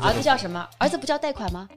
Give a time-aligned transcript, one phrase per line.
[0.00, 0.66] 儿子叫什么？
[0.78, 1.68] 儿子不叫贷款吗？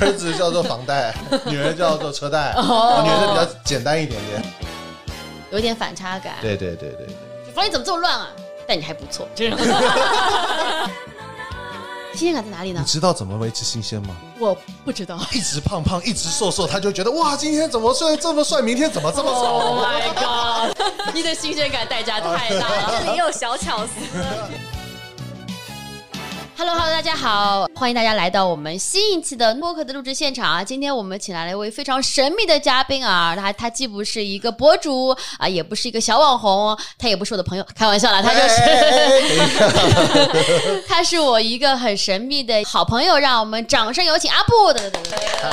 [0.00, 1.14] 儿子叫做房贷，
[1.46, 4.42] 女儿叫做车贷，哦女儿比较简单一点点。
[5.50, 6.34] 有点反差感。
[6.40, 8.28] 对对对对对，房你怎么这么乱啊？
[8.66, 9.56] 但你还不错，真的。
[12.14, 12.80] 新鲜感在哪里呢？
[12.80, 14.16] 你知道怎么维持新鲜吗？
[14.38, 15.18] 我不知道。
[15.32, 21.14] 一直胖胖，一直瘦瘦，他就觉得哇，今天怎么帅这么帅，明天怎么这么 Oh 丑？my god！
[21.14, 23.00] 你的新鲜感代价太大了。
[23.06, 23.92] 这里有小巧思。
[26.58, 30.64] Hello Hello，大家好，欢迎大家来到我们新一期的播客的录制现场啊！
[30.64, 38.56] 今天我们请来了一位非常神秘的嘉宾啊，他他既不是一个博主啊，也不是一个小网红，他也不是我的朋友，开玩笑啦，他就是。
[40.88, 44.72] 他是我一个很神秘的好朋友，让我们掌声有请阿布。
[44.72, 45.50] 对对对对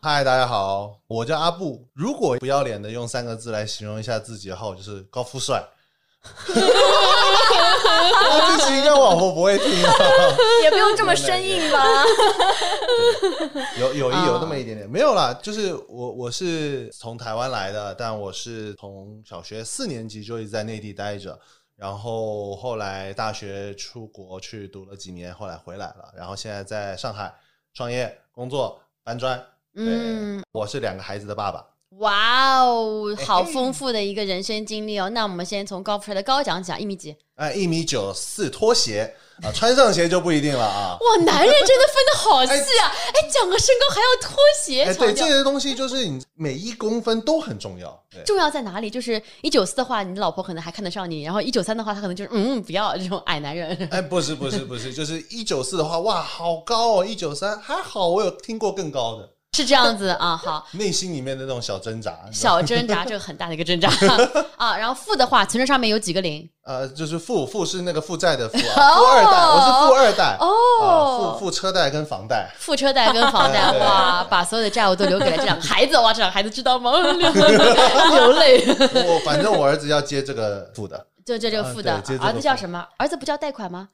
[0.00, 1.84] 嗨，大家好，我叫阿布。
[1.94, 5.60] 如果不要脸的用三个字来形容一下自己的话，我就是高富帅。
[8.48, 9.92] 这期应该我老婆不会听啊，
[10.62, 12.04] 也不用这么生硬吧？
[13.78, 15.32] 有有一啊有那么一点点，没有啦。
[15.42, 21.38] 就是我我是从台湾来的，但我是从小学四年级就一直在内地待着，
[21.76, 27.34] 然后后来大学出国去读了几年，后来回来了，然后现在在上海
[27.74, 29.38] 创业工作搬砖。
[29.74, 31.64] 嗯嗯，我是两个孩子的爸爸。
[31.96, 35.08] 哇哦，好丰富的一个人生经历哦。
[35.10, 37.16] 那我们先从高富帅的高讲讲，一米几？
[37.36, 40.98] 哎，一米九四，拖鞋啊，穿上鞋就不一定了啊。
[41.00, 42.92] 哇，男人真的分的好细啊！
[43.14, 47.98] 哎，讲个身高还要拖鞋，哎，对，这些东西就是你每一公分都很重要。
[48.10, 48.90] 对，重要在哪里？
[48.90, 53.74] 就是一九四的话，你老婆可能还看得上你；然后一九三的话，她可能就是嗯不要这种矮男人。
[53.90, 57.04] 哎，不是不是不是，就是一九四的话，哇，好高哦！
[57.04, 59.30] 一九三还好，我有听过更高的。
[59.56, 63.88] 是这样子啊， 好，内心里面的那种小挣扎，小挣扎，这个很大的一个挣扎
[64.56, 64.76] 啊。
[64.76, 66.48] 然后负的话，存折上面有几个零？
[66.64, 70.46] 呃，就是负负是那个负债的负啊，富二代，我是富二代哦
[70.82, 70.86] 啊，
[71.34, 72.50] 负负车贷跟房贷。
[72.58, 76.92] 负车贷跟房贷， 哇，把所有的债务都留给了这两个孩子，哇，这两个孩子知道吗？
[77.00, 78.64] 流泪。
[78.68, 82.82] 我反正我儿子要接这个负的，就这这个负的儿子叫什么？
[82.96, 83.86] 儿子不叫贷款吗？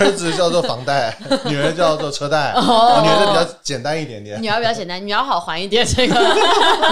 [0.00, 4.42] 儿子叫做房贷，女儿叫做车贷，女儿比较简单一点点。
[4.42, 5.84] 女儿比较简单，女儿好还一点。
[5.86, 6.14] 这个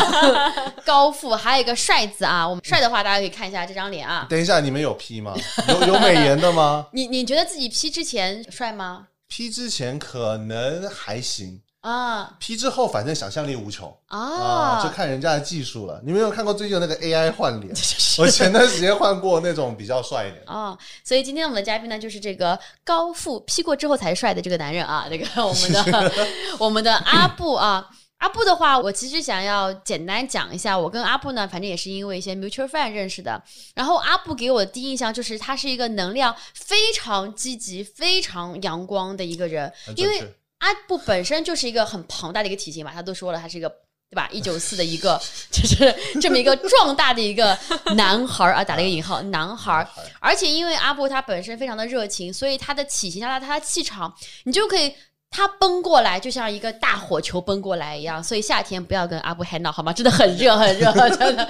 [0.84, 4.26] 高富，还有一个帅字啊，我们帅的话，大家可以看一下这张脸啊。
[4.28, 5.32] 等一下，你们有 P 吗？
[5.68, 16.00] 有有美颜的吗 你你觉得自己 P 之前帅吗？？P 之前可能还行啊，P 之后反正想象力无穷啊，啊，就看人家的技术了。
[16.04, 17.74] 你没有看过最近有那个 AI 换脸？
[18.18, 20.44] 我前段时间换过那种比较帅一点。
[20.46, 26.12] 啊，所以今天我们的嘉宾呢，就是这个高富 P 过之后才帅的这个男人啊，这个我们的
[26.60, 27.90] 我们的阿布啊。
[28.18, 33.42] 阿布的话，我其实想要简单讲一下，我跟阿布呢，反正也是因为一些 mutual friend 认识的。
[33.74, 40.36] 然后阿布给我的第一印象就是他是一个能量非常积极、非常阳光的一个人，因为。
[40.62, 43.68] 阿布本身就是一个很庞大的一个体型嘛，他都说了，他是一个
[44.08, 44.28] 对吧？
[44.30, 47.58] 一九四的一个，就是这么一个壮大的一个
[47.96, 49.88] 男孩儿啊，打了一个引号，男孩儿。
[50.20, 54.14] 而且因为阿布他本身非常的热情，所以他的体型、加上他的气场，
[54.44, 54.94] 你就可以。
[55.34, 59.90] 他奔过来就像一个大火球奔过来一样，所以夏天不要跟阿布 hang out 好吗？
[59.90, 61.48] 真的很热很热， 真的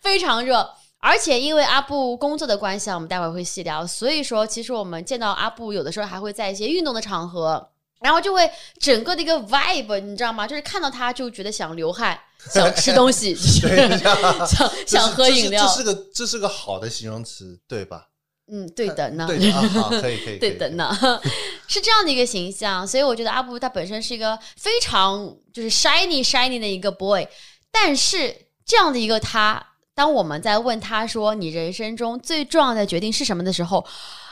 [0.00, 0.66] 非常热。
[0.98, 7.68] 而且因为阿布工作的关系啊，我们待会儿会细聊，所以说其实我们见到阿布有的时候还会在一些运动的场合，
[8.00, 8.50] 然后就会
[8.80, 10.46] 整个的一个 vibe，你知道吗？
[10.46, 12.18] 就是看到他就觉得想流汗，
[12.52, 15.66] 想吃东西， 想想喝饮料。
[15.66, 18.06] 这，是这是个这是个好的形容词，对吧？
[18.50, 20.96] 嗯，对的呢，对的啊，好，可以 可以，对的呢，
[21.66, 27.28] 是这样的一个形象，所以我觉得阿布他本身是一个非常就是 shiny shiny 的一个 boy，
[27.70, 29.62] 但是这样的一个他，
[29.94, 33.84] 当我们在问他说你人生中最重要的决定是什么的时候，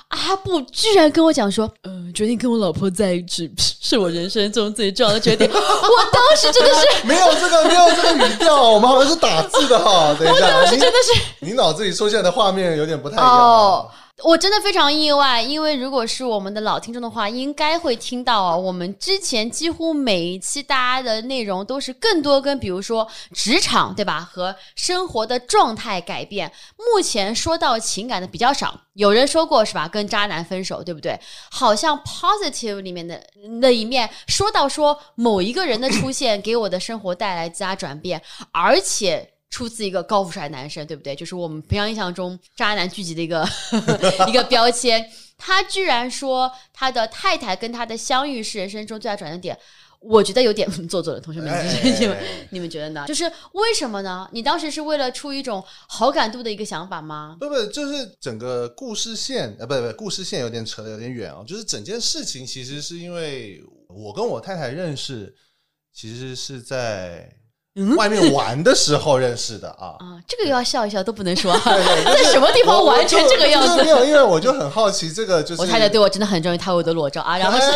[0.09, 5.57] 阿布居然跟我讲说，嗯、决定跟我老婆在一起 是我人生中最重要的决定， 我
[6.13, 7.07] 当时真的是。
[7.07, 10.15] 没有这个没有这个语调，我们好像是打字的哈。
[10.19, 13.27] 等一下，你真的是你脑子里出现的画面有点不太一样。
[13.29, 13.89] 哦，
[14.25, 26.51] 我真的非常意外，因为如果是我们的老听众的话，应该会听到啊，我们之前几乎每一期大家的内容都是更多跟比如说职场对吧和生活的状态改变。
[26.79, 29.87] 目前说到情感的比较少，有人说过是吧？
[29.87, 31.21] 跟渣男分手对不对？
[31.51, 33.23] 好像 positive 里面的
[33.61, 39.36] 那一面说到说某一个人的出现给我的生活带来加转变，而且。
[39.51, 41.15] 出自一个高富帅男生，对不对？
[41.15, 43.47] 就是我们平常印象中渣男聚集的一个
[44.29, 45.09] 一个标签。
[45.39, 49.59] 他居然说他的太太跟他的相遇是人生中最大转折点，
[50.01, 51.21] 我觉得有点 做作的。
[51.21, 51.67] 同学们，
[52.01, 53.05] 你们 你们觉得呢？
[53.07, 54.27] 就是为什么呢？
[54.33, 57.37] 你当时是为了出于一种好感度的一个想法吗？
[57.39, 61.45] 不不，就是整个故事线，呃，不不，故事线有点扯的有点远哦。
[61.47, 65.35] 就是整件事情其实是因为我跟我太太认识，
[65.93, 67.31] 其实是在
[67.97, 69.97] 外面玩的时候认识的啊。
[70.01, 73.91] 啊，这个要笑一笑都不能说， 在什么地方我完成这个样子没？
[73.91, 77.67] 有，因为我就很好奇，这个就是我太太对我真的很重要，她有我的裸照啊，然后是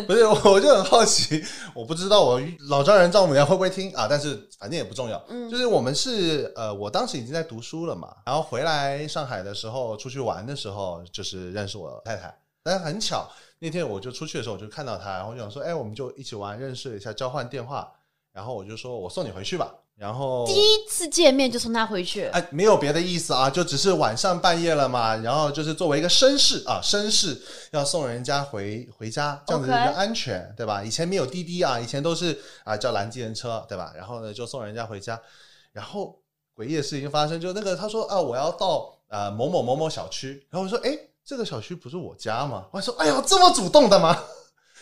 [0.02, 1.44] 不是，我就很好奇，
[1.74, 5.22] 我不知道我老丈人丈母娘会不会听啊，但是反正也不重要。
[5.28, 12.34] 嗯就是我们是呃，我当时已经在读书了嘛，然后回来上海的时候，出去玩的时候，就是认识我太太。
[12.64, 13.28] 但是很巧，
[13.62, 17.92] 那天我就出去的时候，我就看到他，然后就想说，哎，我们就一起玩，认识了一下，交换电话。
[18.32, 19.72] 然后我就说我送你回去吧。
[19.94, 30.82] 然后第一次见面就送他回去，哎，没有别的意思啊，就只是晚上半夜了嘛，然后就是作为一个绅士啊，绅士要送人家回回家，这样子比较安全对吧？
[30.82, 33.92] 以前没有滴滴啊，以前都是啊叫拦计程车，对吧？
[33.94, 35.20] 然后呢就送人家回家，
[35.70, 36.18] 然后
[36.56, 42.66] 诡异的事情发生，就那个他说啊我要到呃某某某某小区，然后我说哎这个小区不是我家吗？
[42.72, 44.10] 我还说哎呦这么主动的吗？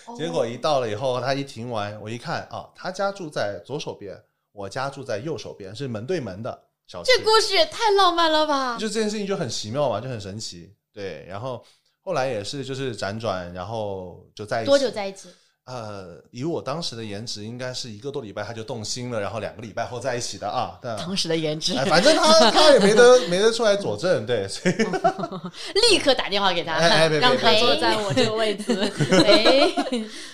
[0.06, 4.20] 哦结果一到了以后，他一停完，我一看啊，他家住在左手边，
[4.52, 7.12] 我家住在右手边，是门对门的小区。
[7.12, 8.76] 这故事也太浪漫了吧！
[8.78, 10.74] 就这件事情就很奇妙嘛，就很神奇。
[10.92, 11.62] 对，然后
[12.00, 14.66] 后来也是就是辗转，然后就在一起。
[14.66, 15.28] 多久在一起？
[15.70, 20.76] 呃，以我当时的颜值，应该是一个多礼拜他就动心了，然后两个礼拜后在一起的啊。
[20.82, 24.74] 但当时的颜值，哎，反正他 他也没得没得出来佐证，对，所以
[25.90, 28.74] 立刻打电话给他，哎哎别别让他坐在我这个位置。
[29.24, 29.72] 哎，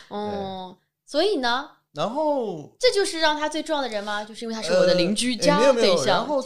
[0.09, 0.75] 哦，
[1.05, 4.25] 所以呢，然后这就是让他最重要的人吗？
[4.25, 6.43] 就是因为他是我的邻居家没有没有，对象，然后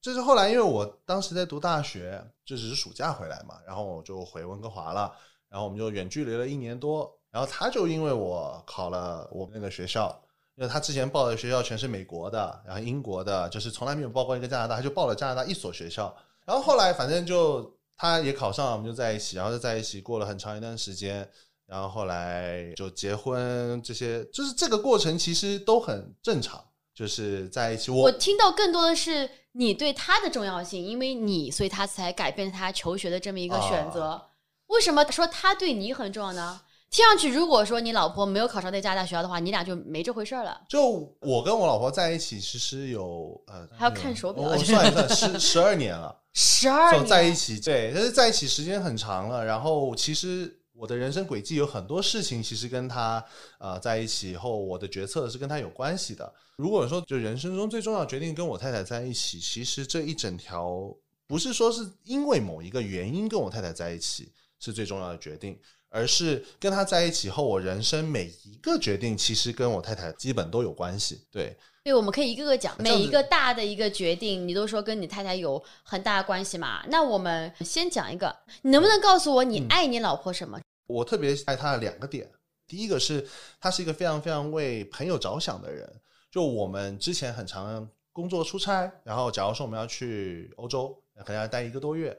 [0.00, 5.12] 就是后来，因为我当时在读大学，就只是暑假回来嘛，然后我就回温哥华了，
[5.50, 10.20] 然后我们就远距离了一年多，然后他就因为我考了我们那个学校。
[10.56, 16.12] 因为他之前报的学校全是美国的，然后英国的，就是从来没有报过一个加拿大，他就报了加拿大一所学校。
[16.44, 21.30] 然后后来反正就他也考上了，我们就在一起，然后就在一起过了很长一段时间。
[21.64, 26.60] 然后后来就结婚，这些就是这个过程其实都很正常，
[26.92, 27.92] 就是在一起。
[27.92, 34.06] 我我听到更多的是你对他的重要性，因为你，所以他才改变他求学的这么一个选择。
[34.06, 34.24] 啊
[34.66, 36.60] 为什么说他对你很重要呢？
[36.90, 40.58] 听上去，如果说你老婆没有考上那加拿大学校的话，你俩就没这回事儿了。
[40.68, 49.44] 就我跟我老婆在一起，其实有呃，还要看手表我我算一算，十 十二年了，十二年在一，起，对，但是在一起时间很长了。
[49.44, 53.22] 然后其实我的人生轨迹有很多事情，其实跟他
[53.58, 56.32] 呃在一起以后，我的决策是跟他有关系的。
[56.56, 60.90] 如果说就人生中最重要的决定跟我太太在一起，其实这一整条
[61.26, 65.58] 不是说是因为某一个原因跟我太太在一起是最重要的决定。
[65.90, 71.20] 而是跟他在一起后，我人生每一个决定其实跟我太太基本都有关系。
[71.30, 76.84] 对，对，我们可以一个个讲，每一个大的一个决定，你都说跟你太太有很大的关系嘛。
[76.88, 80.60] 那我们先讲一个，你能不能告诉我你爱你老婆什么？
[80.86, 82.30] 我特别爱她的两个点，
[82.66, 83.26] 第一个是
[83.60, 85.90] 她是一个非常非常为朋友着想的人。
[86.30, 90.94] 就我们之前很常工作出差，然后假如说我们要去欧洲，
[91.24, 92.14] 可能要待一个多月。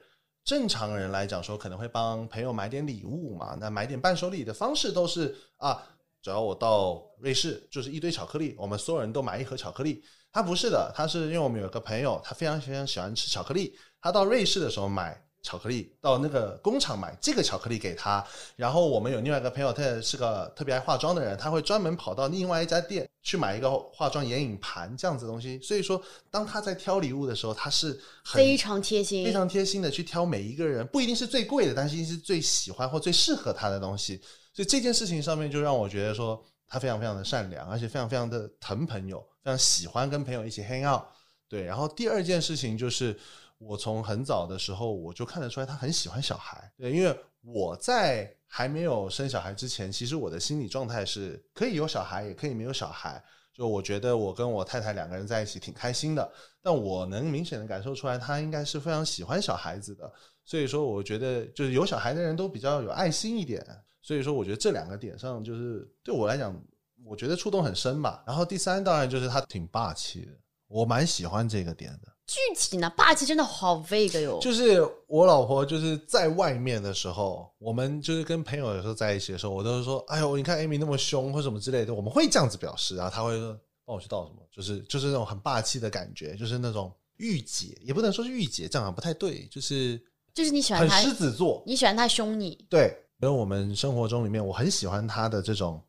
[0.49, 5.79] 正常人来讲说，可能会帮朋友买点礼物嘛，那买点伴手礼的方式都是啊，
[6.23, 10.03] 只要我到瑞士，就是一堆巧克力，我们所有人都买一盒巧克力。
[10.31, 18.25] 他不是的，他是因为我们有个朋友，他非常非常喜欢吃巧克力，他到瑞士的时候买巧克力，到那个工厂买这个巧克力给他。
[18.55, 25.59] 然后我们有另外一个朋友，他也是个特别爱化妆的人，他会专门跑到另外一家店去买一个化妆眼影盘这样子的东西。
[25.61, 34.21] 所以说，当他在挑礼物的时候，他是很非常贴心，非常贴心的去挑每一个人，不一定是最贵的，但是一定是最喜欢或最适合他的东西。
[34.53, 41.03] 所以这件事情上面就让我觉得说，他非常非常的善良，而且非常非常的疼朋友，非常喜欢跟朋友一起 hang out。
[41.47, 43.17] 对，然后第二件事情就是，
[43.57, 46.71] 我从很早的时候我就看得出来他很喜欢小孩。
[46.77, 53.23] 对，因为我在还没有生小孩之前，其实我的心理状态是可以有小孩，也可以没有小孩。
[53.53, 60.11] 就我觉得我跟我太太两个人在一起挺开心的，但我能明显的感受出来，她应该是非常喜欢小孩子的。
[60.43, 63.63] 所以说，我觉得就是有小孩的人都比较有爱心一点。
[64.01, 66.59] 所以说，我觉得这两个点上，就是对我来讲，
[67.03, 68.23] 我觉得触动很深吧。
[68.25, 70.31] 然后第三，当然就是他挺霸气的，
[70.67, 72.08] 我蛮喜欢这个点的。
[72.29, 74.37] 具体呢，霸气真的好 vague 哟。
[74.39, 89.99] 就是我老婆就是在外面的时候，我们就是跟朋友有时候在一起的时候，我都是说，哎呦，你看 Amy 那么凶或什么之类的，我们会这样子表示，然后她会说帮我去倒什么，就是就是那种很霸气的感觉，就是那种御姐，也不能说是御姐，这样不太对，就是
[90.31, 95.83] 就是你喜欢他，狮子座，你喜欢他凶你，对因为我们生活中里面，我很喜欢他的这种，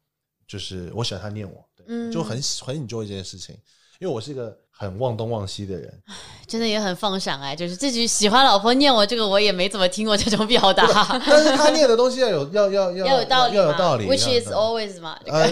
[0.49, 2.11] 就是我喜欢他念我，对，嗯。
[2.11, 3.56] 就很喜很 enjoy 这件事情，
[4.00, 6.02] 因为我是一个很忘东忘西的人，
[6.49, 10.85] 真的也很放闪哎，就是这句喜欢老婆念我这个我也没怎么听过这种表达，
[11.28, 15.50] 但是他念的东西要有要要要要有道理要有道理，which is always 嘛，呃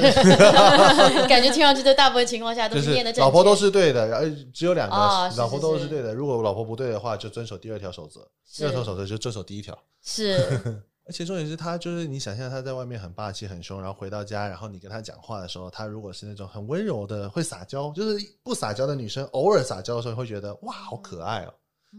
[1.29, 4.97] 感觉听上去在大部分情况下都是念的正老婆都是对的，然后只有两个，
[5.37, 6.15] 老婆都是对的。
[6.15, 8.21] 如果老婆不对的话，就遵守第二条守则；
[8.57, 8.75] 第二是。
[8.75, 9.77] 条守则就遵守第一条。
[10.03, 21.55] 是而且重点是他就是你想象他在外面很霸气很凶，然后回到家，然后你跟他讲话的时候，他如果是那种很温柔的会撒娇，就是不撒娇的女生，偶尔撒娇的时候会觉得哇好可爱哦，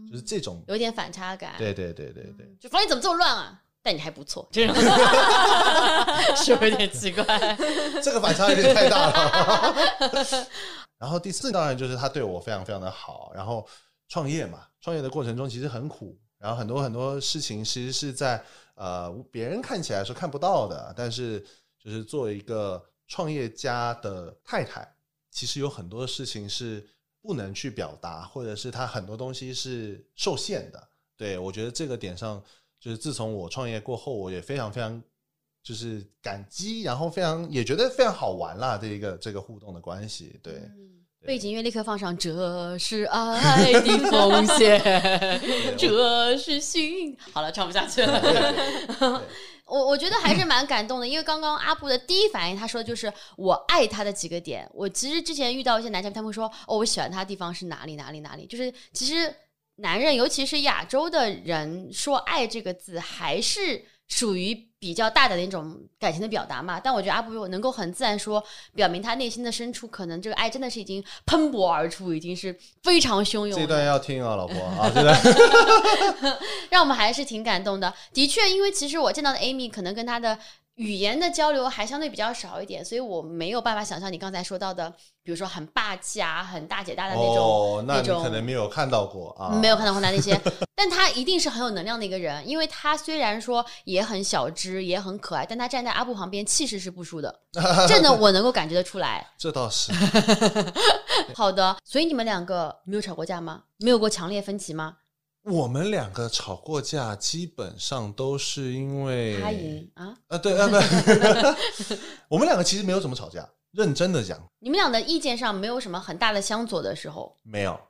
[0.08, 0.62] 就是这种。
[0.68, 3.60] 有点反差感，对对对对对，就房间怎么这么乱啊？
[3.82, 4.76] 但你还不错，这种
[6.36, 7.24] 是不是有点奇怪？
[8.02, 9.74] 这个反差有点太大了。
[11.00, 13.66] 然后第四当然就是他对我非常非常的好，然后
[14.08, 18.44] 创业嘛，创业的过程中其实很苦，然后很多很多事情其实是在
[18.80, 21.38] 呃别人看起来是看不到的，但是
[21.78, 24.96] 就是作为一个创业家的太太，
[25.30, 26.88] 其实有很多事情是
[27.20, 30.88] 不能去表达，或者是他很多东西是受限的。
[31.14, 32.42] 对我觉得这个点上，
[32.80, 35.02] 就是自从我创业过后，我也非常非常
[35.62, 40.62] 就是感激，然后非常也觉得非常好玩啦，这一个这个互动的关系，对。
[41.26, 44.80] 背景音乐立刻放上，这是爱的奉献，
[45.76, 47.16] 这是心。
[47.32, 49.22] 好了，唱不下去了。
[49.66, 54.68] 我我觉得还是蛮感动的，因为刚刚阿布的第一反应，他说的就是我爱他的几个点。
[54.72, 59.32] 我其实之前遇到一些男嘉宾，他们会说哦，我喜欢他的地方是哪里哪里哪里，就是其实
[59.76, 66.78] 男人，尤其是亚洲的人，说爱这个字还是属于比较大胆的一种感情的表达嘛。
[66.78, 68.42] 但我觉得阿布能够很自然说，
[68.74, 73.56] 表明他内心的深处，可能这个爱真的是已经喷薄而出，已经是非常汹涌的。
[73.56, 75.18] 这段要听啊，老婆啊，这段
[76.70, 77.92] 让我们还是挺感动的。
[78.12, 80.38] 的确，因为其实我见到的 Amy 可能跟他的
[80.80, 84.90] 语言的交流还相对比较少一点，所以我没有办法想象你刚才说到的，
[85.22, 90.40] 比如说很霸气啊、很大姐大的那种，哦，那你种可能没有看到过啊，没有看到过他那些，
[90.74, 97.40] 但他一定是很有能量的一个人，因为他虽然说也很小只，也很可爱，但他站在阿布旁边气势是不输的，
[97.86, 99.26] 这呢我能够感觉得出来。
[99.36, 99.92] 这倒是
[101.36, 103.64] 好的，所以你们两个没有吵过架吗？
[103.76, 104.96] 没有过强烈分歧吗？
[105.44, 110.16] 我们两个吵过架，基本上都是因为他赢啊？
[110.28, 110.76] 啊，对啊，不，
[112.34, 117.80] 我们两个其实没有怎么吵架，认真的讲，你们俩的意见上没有什么很大的相左的时候，没有，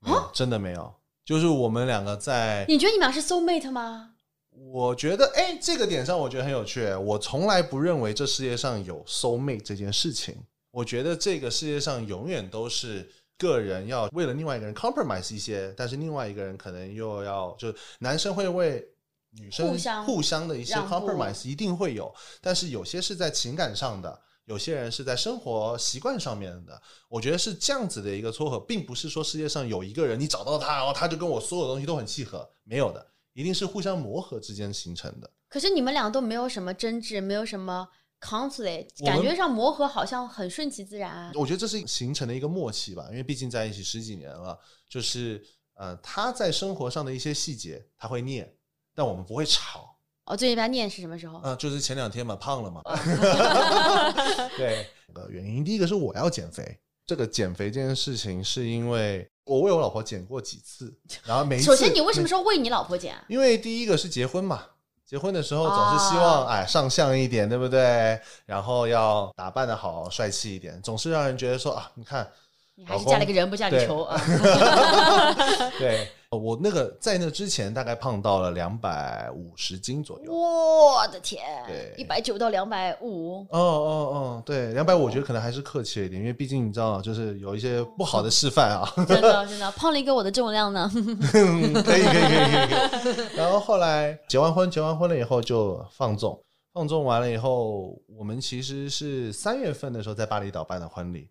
[0.00, 4.10] 没有，真的没有，就是我们两个在你觉得你们俩是 soul mate 吗？
[4.50, 6.92] 我觉得，哎、这个点上我觉得很有趣。
[6.94, 10.36] 我从来不认为这世界上有 soul mate 这件事情。
[10.72, 18.86] 我觉得这个世界上永远都是个人要为了另外一个人 compromise 一些，但是另外一个人可能又要，就男生会为
[19.30, 24.20] 女生互相互相的一些 compromise 一定会有，但是有些是在情感上的。
[24.44, 26.80] 有些人是在生活习惯上面的，
[27.10, 35.30] 我觉得是这样子的一个撮合，并不是说世界上有一个人你找到他，然后他就跟我所有东西都很契合，没有的，一定是互相磨合之间形成的。
[35.50, 37.86] 可是你们俩都没有什么争执，没有什么
[38.20, 41.32] 们感觉上磨合好像很顺其自然啊。
[41.34, 44.58] 我觉得这是形成的一个默契吧，因为毕竟在一起十几年了，
[44.88, 45.42] 就是
[45.74, 48.52] 呃，他在生活上的一些细节他会念，
[48.94, 49.96] 但我们不会吵。
[50.24, 51.40] 哦，最近被他念是什么时候？
[51.42, 52.82] 呃，就是前两天嘛，胖了嘛。
[54.58, 60.94] 对，呃，原因第一个是我要减肥，这个减肥这件事情是因为我为我老婆减过几次，
[61.24, 63.24] 然后每一次首先，你为什么说为你老婆减啊？
[63.28, 64.66] 因为第一个是结婚嘛，
[65.08, 68.20] 结婚的时候总是希望、哦哎上相一点，对不对？
[68.44, 72.30] 然后要打扮的好，帅气一点，总是让人觉得说啊，你看，
[72.78, 74.20] 你还是嫁了个人不嫁个对仇啊？
[75.80, 80.32] 对我那个在那之前大概胖到了两百五十斤左右。
[80.32, 88.88] 我的天对，一百九到两百五，哦哦哦，对，两百我觉得可能还是客气了一点，因为毕竟你知道，就是有一些不好的示范啊。
[89.08, 90.88] 真的真的胖了一个我的重量呢。
[90.94, 93.36] 嗯，可以可以可以可以可以。
[93.36, 96.38] 然后后来结完婚，结完婚了以后就放纵，
[96.74, 101.28] 放纵完了以后，我们其实是三月份的时候在巴厘岛办的婚礼，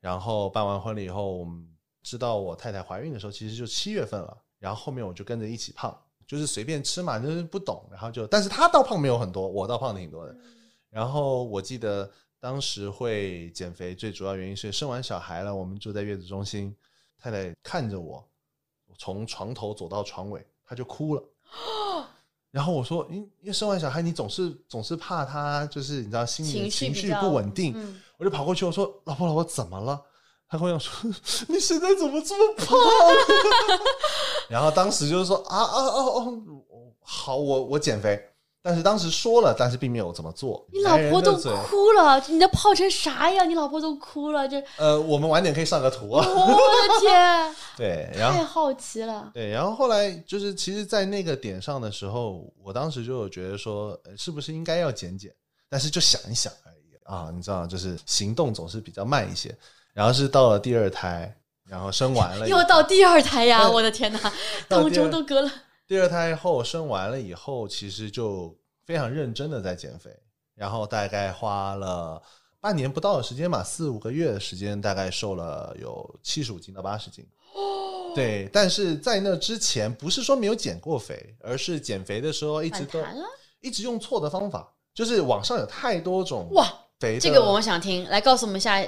[0.00, 1.68] 然后办完婚礼以后，我们
[2.02, 10.34] 知道我太太怀孕的时候，其实就七月份了，然后后面我就跟着一起胖，就是随便吃嘛，就是不懂，然后就，但是她倒胖没有很多，我倒胖挺多的。
[10.88, 16.74] 然后我记得当时会减肥，最主要原因是生完小孩了，我们住在月子中心，
[17.18, 18.26] 太太看着我
[18.96, 21.22] 从床头走到床尾，她就哭了。
[22.50, 29.98] 然后我说，因因为生完小孩，你总是总是怕他就是你知道心里情绪不稳定，嗯我就跑过去我说：“老婆，老婆怎么了？”
[30.48, 31.10] 她跟我讲说
[31.48, 32.76] ：“你现在怎么这么胖？”
[34.50, 36.42] 然后当时就是说：“啊啊啊哦，
[37.00, 38.20] 好，我我减肥。”
[38.62, 40.66] 但是当时说了，但是并没有怎么做。
[40.72, 43.48] 你老婆都哭了，你的泡成啥样？
[43.48, 46.24] 你老婆都哭了，这呃，我们晚点可以上个图啊。
[46.28, 49.30] 我的天， 对，然后太好奇了。
[49.32, 55.32] 对，然后后来就是，其实，在那个点上的时候，我当时就有觉得说，呃是不是应该要减减？
[55.68, 59.56] 但是就想一想而已啊，你知道，就是行动总是比较慢一些。
[59.92, 63.68] 然后是到了第二胎，然后生完了，又到第二胎呀！
[63.68, 64.32] 我的天哪，
[64.68, 65.50] 当中都隔了。
[65.90, 68.56] 第二胎后生完了以后，其实就
[68.86, 70.08] 非常认真的在减肥，
[70.54, 72.22] 然后大概花了
[72.60, 77.26] 半年不到的时间吧，四五个月的时间，大概瘦了有七十五斤到八十斤。
[78.14, 83.02] 对，但是在那之前，不是说没有减过肥，而是减肥的时候一直都
[83.60, 87.18] 一直用错的方法，就是网上有太多种哇，肥。
[87.18, 88.80] 这个我们想听，来告诉我们一下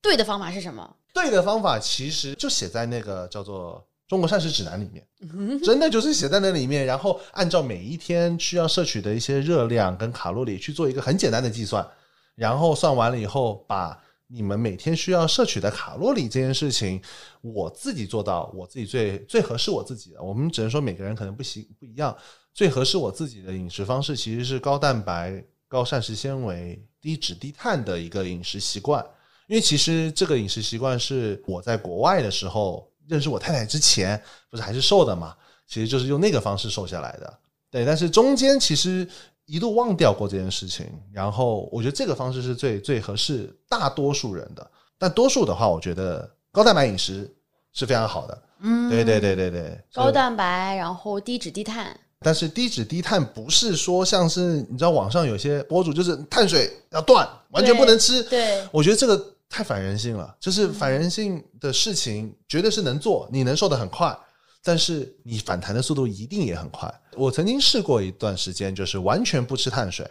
[0.00, 0.96] 对的方法是什么？
[1.12, 3.74] 对的方法其实就写在那个叫做
[4.06, 11.86] 《中国膳食指南》里面，真的就是写在那里面，然后按照每一天需要摄取的一些热量跟卡路里去做一个很简单的计算，
[12.34, 17.00] 然后算完了以后，把你们每天需要摄取的卡路里这件事情，
[17.40, 20.22] 我自己做到，我自己最最合适我自己的。
[20.22, 22.14] 我们只能说每个人可能不行不一样，
[22.52, 29.04] 最合适我自己的饮食方式其实是高蛋白、高膳食纤维、低脂低碳的一个饮食习惯。
[29.46, 34.20] 因为其实这个饮食习惯是我在国外的时候认识我太太之前，
[34.50, 35.34] 不是还是瘦的嘛？
[35.66, 37.38] 其实就是用那个方式瘦下来的。
[37.70, 39.08] 对，但是中间其实
[39.46, 44.70] 一度忘掉过这件事情，然后我觉得这个方式是最最合适大多数人的。
[44.98, 47.28] 但多数的话，我觉得高蛋白饮食
[47.72, 48.42] 是非常好的。
[48.60, 51.98] 嗯，对对对对对，高蛋白，然后低脂低碳。
[52.20, 58.22] 但是低脂低碳不是说像是你知道网上有些博主就是碳水要断，完全不能吃。
[58.22, 64.16] 对，我觉得这个太反人性了，就是反人性的事情绝对是能做，你能瘦得很快，
[64.62, 66.92] 但是你反弹的速度一定也很快。
[67.16, 70.08] 我曾经试过一段时间，就是完全不吃碳水，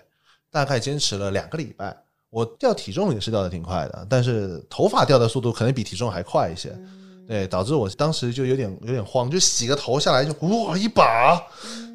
[0.49, 1.95] 大概坚持了两个礼拜，
[2.29, 6.73] 我掉体重也是掉的挺快的，但是头发掉的速度可能比体重还快一些。
[7.25, 11.41] 对，导致我当时就有点有点慌，就洗个头下来就哇一把，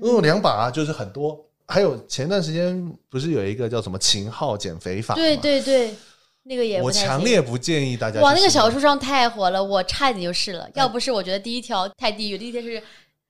[0.02, 1.38] 嗯，两把就是很多。
[1.66, 5.20] 还有前段时间不是有一个叫什么秦昊减肥法吗？
[5.20, 5.94] 对对对，
[6.48, 10.68] 那个也我强烈不建议大家去哇，那个试小说上太火了，我差一点就试了。
[10.74, 12.82] 要不是我觉得第一条太地狱，第一条是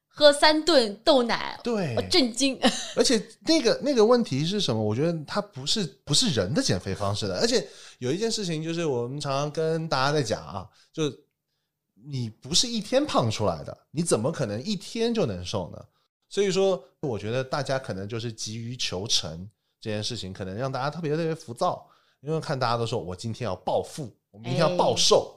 [0.06, 2.58] 喝三顿豆奶，对我，震惊。
[2.96, 4.82] 而且那个那个问题是什么？
[4.82, 7.66] 我觉得它不是不是人的减肥方式的，而且
[7.98, 11.18] 有一件事情就是我们常常跟大家在讲啊，就是
[12.06, 15.84] 你不是一天胖出来的，你怎么可能一天就能瘦呢？
[16.30, 19.48] 所以说，我觉得大家可能就是急于求成
[19.80, 21.88] 这件事情，可能让大家特别特别浮躁，
[22.20, 25.34] 因为看大家都说我今天要暴富，我明天要暴瘦。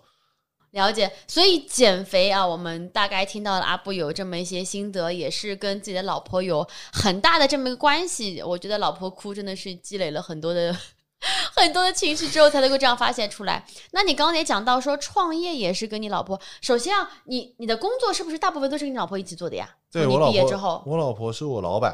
[0.71, 8.41] 了解，所以减肥啊，我们大概听到了阿布有这么一些心得，也是跟自己的老婆有很大的这么一个关系。
[8.41, 10.73] 我觉得老婆哭真的是积累了很多的
[11.53, 13.65] 很多的情绪之后才能够这样发泄出来。
[13.91, 19.69] 那你刚刚也讲到说创业也是跟你老婆，首先啊，你你的工作是不是大部分都是跟你老婆一起做的呀？
[19.91, 21.93] 对你对我老婆，毕业之后我老婆是我老板。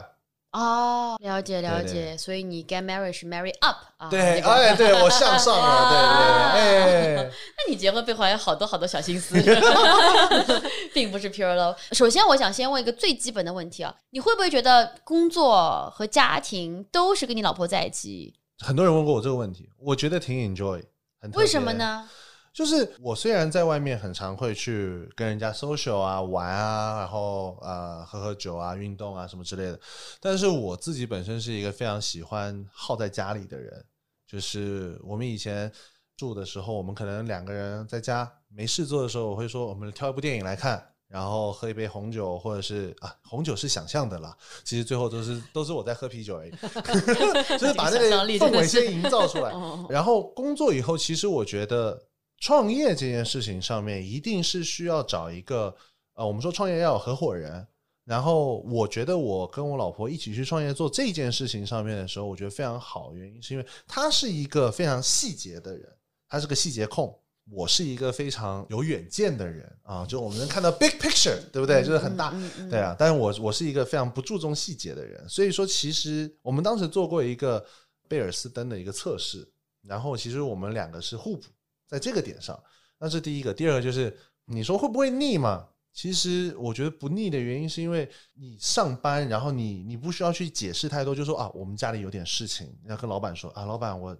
[0.57, 4.09] 哦，了解了对解，所以你 get married 是 marry up 啊？
[4.09, 5.89] 对，这个哎，对我向上了，
[6.55, 7.29] 对对对，哎。
[7.57, 9.35] 那你结婚背后还有好多好多小心思，
[10.93, 11.75] 并不是 pure love。
[11.91, 18.33] 首先，我想先问一个最基本的问题啊，你会不会觉得工作和家庭都是跟你老婆在一起？
[18.59, 20.81] 很多人问过我这个问题，我觉得挺 enjoy，
[21.21, 21.73] 很为什么？
[21.73, 22.09] 呢？
[22.57, 29.79] 就是我虽然在外面很常会去跟人家 social 啊、玩啊，然后呃喝喝酒啊、运动啊什么之类的，
[30.19, 33.85] 但是我自己本身是一个非常喜欢耗在家里的人。
[34.25, 35.71] 就是我们以前
[36.17, 40.83] 住的时候，我们可能两个人在家没事做的时候，我会说我们挑一部电影来看。
[41.07, 46.51] 然后喝一杯红酒，或者是啊，红酒是想象的啦，其实最后都是都是我在喝啤酒而已，
[47.57, 49.51] 就是把那个氛围先营造出来。
[49.51, 51.97] 哦然后工作以后，其实我觉得
[52.37, 55.75] 创业这件事情上面，一定是需要找一个
[56.13, 57.65] 呃，我们说创业要有合伙人。
[58.05, 65.85] 然后我觉得我跟我老婆一起去创业做这件事情上面的时候，我觉得非常好，原因是因为她是一个非常细节的人，
[66.29, 67.13] 她是个细节控。
[67.49, 71.81] 我是一个非常有远见的人啊，就我们能看到 big picture，对不对？
[71.81, 72.33] 就是很大，
[72.69, 72.93] 对啊。
[72.99, 77.65] 但是我我是一个非常不注重细节的人，所以说其实我们当时做过一个
[78.09, 79.47] 贝尔斯登的一个测试，
[79.81, 81.47] 然后其实我们两个是互补
[81.87, 82.61] 在这个点上，
[82.99, 83.53] 那是第一个。
[83.53, 85.67] 第二个就是你说会不会腻嘛？
[85.93, 94.15] 其实我觉得不腻的原因是因为你上班，然后你你不需要去解释太多，就说啊，我们家里有点事情，要跟老板说啊，老板我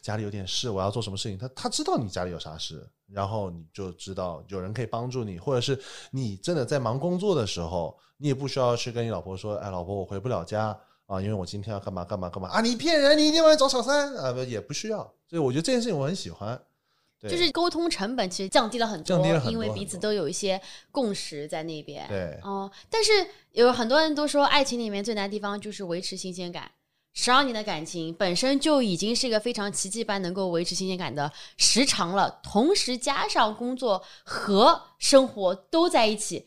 [0.00, 5.80] 家里有点事，我要做什么事情，他他知道你家里有啥事，然后你就知道有人可以帮助你，或者是
[6.10, 10.76] 你真的在忙工作的时候，你也不需要去跟你老婆说，哎，老婆我回不了家。
[11.06, 14.98] 啊，因为我今天要干嘛干嘛干嘛啊，你骗人，你一定要找小三啊，不也不需要。
[15.28, 16.60] 所以我觉得这件事情我很喜欢，
[17.28, 22.06] 就是沟通成本其实降低了很多，降低了很多因为彼此都有一些共识在那边。
[22.08, 23.10] 对哦，但是
[23.52, 26.70] 有很多人都说，爱情里面最难的地方就是维持新鲜感。
[27.12, 36.46] 十二年的感情本身就已经是一个非常奇迹般能够维持新鲜感的时长了，同时加上工作和生活都在一起，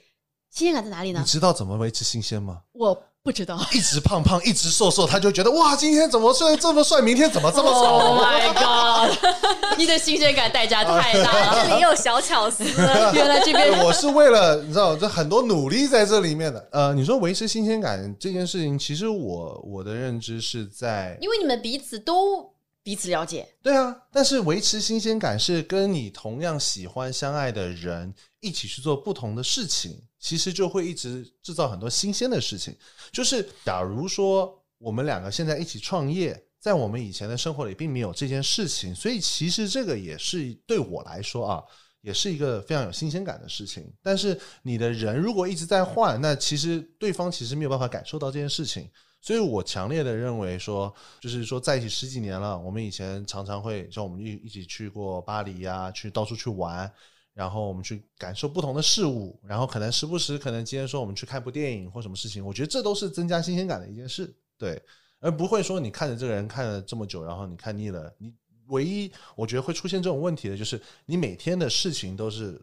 [0.49, 1.25] 新鲜感在哪里呢你？
[1.25, 2.61] 知道怎么维持新鲜吗？
[2.71, 3.57] 我不知道。
[3.71, 9.17] 一直胖胖，一直瘦瘦，他就觉得哇，今天怎么帅这么帅，明天怎么这么 Oh？my god！
[9.79, 11.65] 你的新鲜感代价太大了。
[11.67, 12.65] 这里有小巧思，
[13.15, 16.67] 原来这边我是为了你知道，这很多努力在这里面的。
[16.73, 32.73] 呃，你说维持新鲜感这件事情，其实我我的认知是在因为你们彼此都彼此了解，对啊，但是维持新鲜感是跟你同样喜欢相爱的人一起去做不同的事情，其实就会一直制造很多新鲜的事情。
[33.11, 41.61] 就是假如说我们两个现在一起创业，在我们以前的生活里并没有这件事情，所以其实这个也是对我来说啊，
[41.99, 43.93] 也是一个非常有新鲜感的事情。
[44.01, 48.89] 但是你的人如果一直在换，那其实对方其实没有办法感受到这件事情。
[49.21, 56.89] 所以我强烈的认为说，就是说在一起十几年了，我们以前常常会像我们一一起去过巴黎呀、去到处去玩，
[57.33, 64.81] 然后我们去感受不同的事物，然后可能时不时可能今天说我们去看部电影或什么事情，我觉得这都是增加新鲜感的一件事，对，
[65.19, 68.31] 而不会说你看着这个人看了这么久，然后你看腻了，你
[68.67, 72.61] 唯一我觉得会出现这种问题的就是你每天的事情都是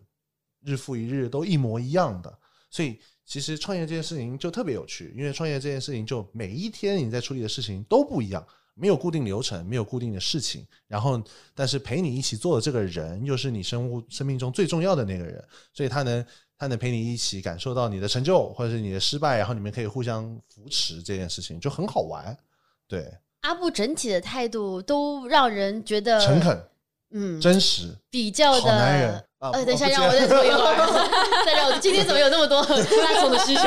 [0.62, 2.38] 日复一日都一模一样的，
[2.70, 8.46] 所以其实创业这件事情就特别有趣，因为创业这件事情就每一天你在处理的事情都不一样，
[8.80, 11.20] 没有固定流程，没有固定的事情，然后
[11.54, 16.24] 但是陪你一起做的这个人又是你生物生命中最重要的那个人，所以他能
[16.56, 22.34] 他能陪你一起感受到你的成就或者是你的失败，然后你们可以互相扶持，这件事情就很好玩，
[22.88, 23.12] 对，
[23.42, 26.64] 阿布整体的态度都让人觉得诚，恳、
[27.10, 29.24] 嗯，真实，比较好男人！
[29.40, 30.76] 呃，等一下，不让我再坐一会儿。
[31.46, 33.62] 再让我，今天怎么有那么多 拉松的需求？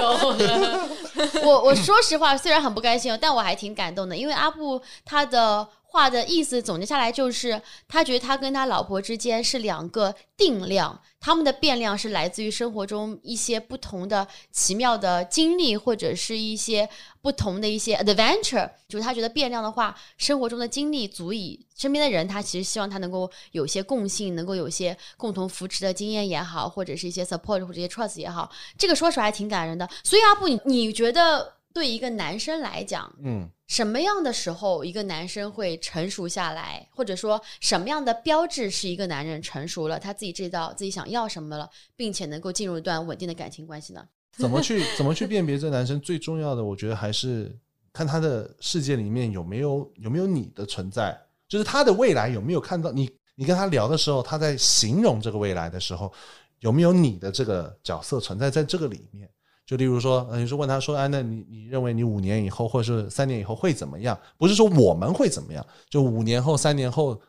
[1.43, 16.89] 我我说实话，虽然很不甘心，但我还挺感动的，因为阿布他的话的意思总结下来就是，他觉得他跟他老婆之间是两个定量，他们的变量是来自于生活中一些不同的奇妙的经历，或者是一些
[17.21, 18.67] 不同的一些 adventure。
[18.89, 29.87] 就是他觉得变量的话，生活中的经历足以身边的人，他其实希望他能够有些共性，能够有一些共同扶持的经验也好，或者是一些 support 或者一些 trust 也好，这个说出来还挺感人的。
[30.03, 44.05] 所以阿布，你你觉得对一个男生来讲，嗯，什么样的时候一个男生会成熟下来，或者说什么样的标志是一个男人成熟了，他自己知道自己想要什么了，并且能够进入一段稳定的感情关系呢？
[44.37, 47.51] 怎么去怎么去辨别这男生最重要的，我觉得还是
[47.91, 53.09] 看他的世界里面有没有有没有你的存在，就是他的未来有没有看到你。
[53.33, 56.13] 你跟他聊的时候，他在形容这个未来的时候，
[56.59, 59.27] 有没有你的这个角色存在在这个里面？
[59.65, 64.17] 就例如说，你是问他说，啊，那你你认为你五年以后或者是三年以后会怎么样？
[64.37, 67.19] 不是说我们会怎么样，就五年后、三年后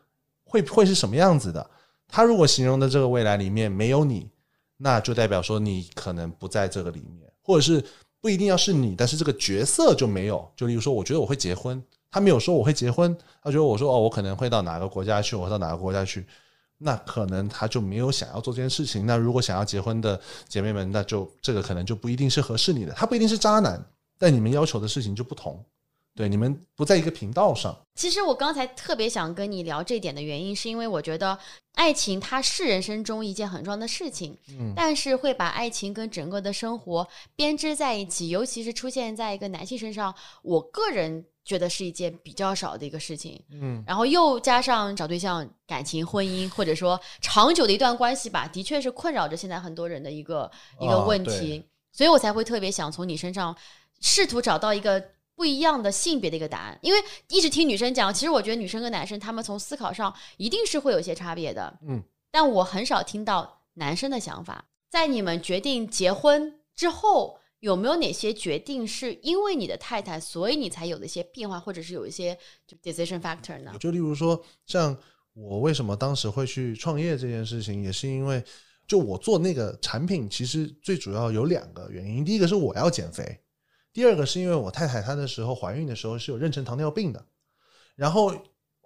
[0.43, 1.69] 会会是什么样子的？
[2.07, 4.29] 他如果形容的这个未来里面没有你，
[4.77, 7.83] 那就代表说你可能不在这个里面，或者是
[8.21, 10.45] 不一定要是你，但是这个角色就没有。
[10.55, 16.25] 就例如说，我觉得我会结婚，他没有说我会结婚，他觉得我说哦，我可能会到哪个国家去，我到哪个国家去，
[16.85, 19.07] 那可能他就没有想要做这件事情。
[19.07, 23.83] 那如果想要结婚的姐妹们，那就这个可能就不一定是合适你的，他不一定是渣男，
[24.19, 25.65] 但你们要求的事情就不同，
[26.13, 27.75] 对，你们不在一个频道上。
[27.95, 31.35] 其实我刚才特别想跟你聊这点的原因，是因为我觉得
[31.73, 43.41] 爱情它是人生中一件很重要的事情，嗯但是会把爱情跟整个的生活编织在一起，尤其是出现在一个男性身上，我个人觉得是一件比较少的一个事情。
[43.51, 53.55] 嗯，然后又加上找对象、感情、婚姻，或者说长久的一段关系吧，的确是困扰着现在很多人的一个一个哦问题，所以我才会特别想从你身上
[54.01, 55.01] 试图找到一个
[55.35, 64.65] 不一样的性别的一个答案，因为一直听女生讲，其实我觉得女生跟男生他们从思考上一定是会有些差别的，嗯，但我很少听到男生的想法。
[64.89, 73.75] 在你们决定结婚之后，有没有哪些决定是因为你的太太，所以你才有的一些变化，或者是有一些就 decision factor 呢？
[73.79, 74.95] 就例如说，像
[75.33, 78.43] 我为什么当时会去创业这件事情，也是因为
[78.87, 82.23] 就我做那个产品，其实最主要有两个原因。
[82.23, 83.39] 第一个是我要减肥，
[83.91, 87.25] 第二个是因为我太太她的时候怀孕的时候是有妊娠糖尿病的，
[87.95, 88.31] 然后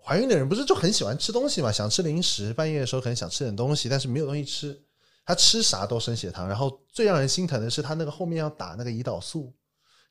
[0.01, 4.81] 怀孕的人不是就很喜欢吃东西嘛，想吃零食，半夜的时候可能想吃点东西，但是没有东西吃，
[5.29, 6.47] 他吃啥都升血糖。
[6.47, 9.53] 然后最让人心疼的是他那个后面要打那个胰岛素，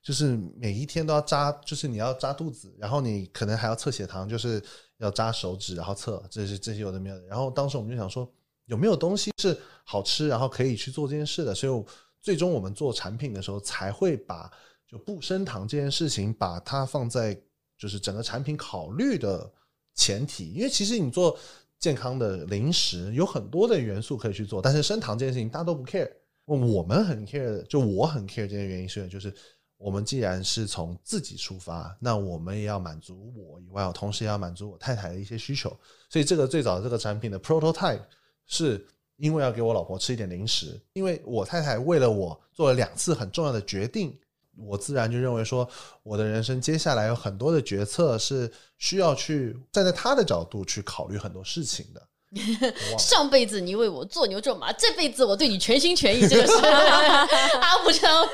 [0.01, 4.63] 就是每一天都要扎，就是你要扎肚子，然后你可能还要测血糖，就是
[4.99, 7.19] 要扎手指，然后测，这些这些有的没有。
[7.25, 8.31] 然后当时我们就想说，
[8.67, 11.53] 有没有东西是好吃，然后可以去做这件事的？
[11.53, 11.85] 所以
[12.21, 14.49] 最终我们做产品的时候，才会把
[14.87, 17.37] 就不升糖这件事情，把它放在
[17.77, 19.51] 就是整个产品考虑的
[19.95, 20.53] 前提。
[20.53, 21.37] 因为其实你做
[21.79, 26.11] 健康的零食，有很多的元素可以去做，但是升糖这件事情大家都不 care。
[26.45, 29.31] 我们很 care，就我很 care 这件原因是，就是
[29.77, 35.69] 我们既然是从自己出发，那我们也要满足我以外，我同时也要满足我太太的一些需求。
[36.09, 38.01] 所以这个最早的这个产品的 prototype
[38.47, 38.83] 是
[39.17, 44.19] 因为要给我老婆吃一点零食，因为我太太为了我做了两次很重要的决定，
[44.65, 45.67] 我自然就认为说，
[46.03, 52.01] 我的人生接下来有很多的决策是需要去站在他的角度去考虑很多事情的。
[52.99, 56.53] 上辈子你为我做牛做马，这辈子我对你全心全意，这个是
[57.59, 58.27] 阿布昌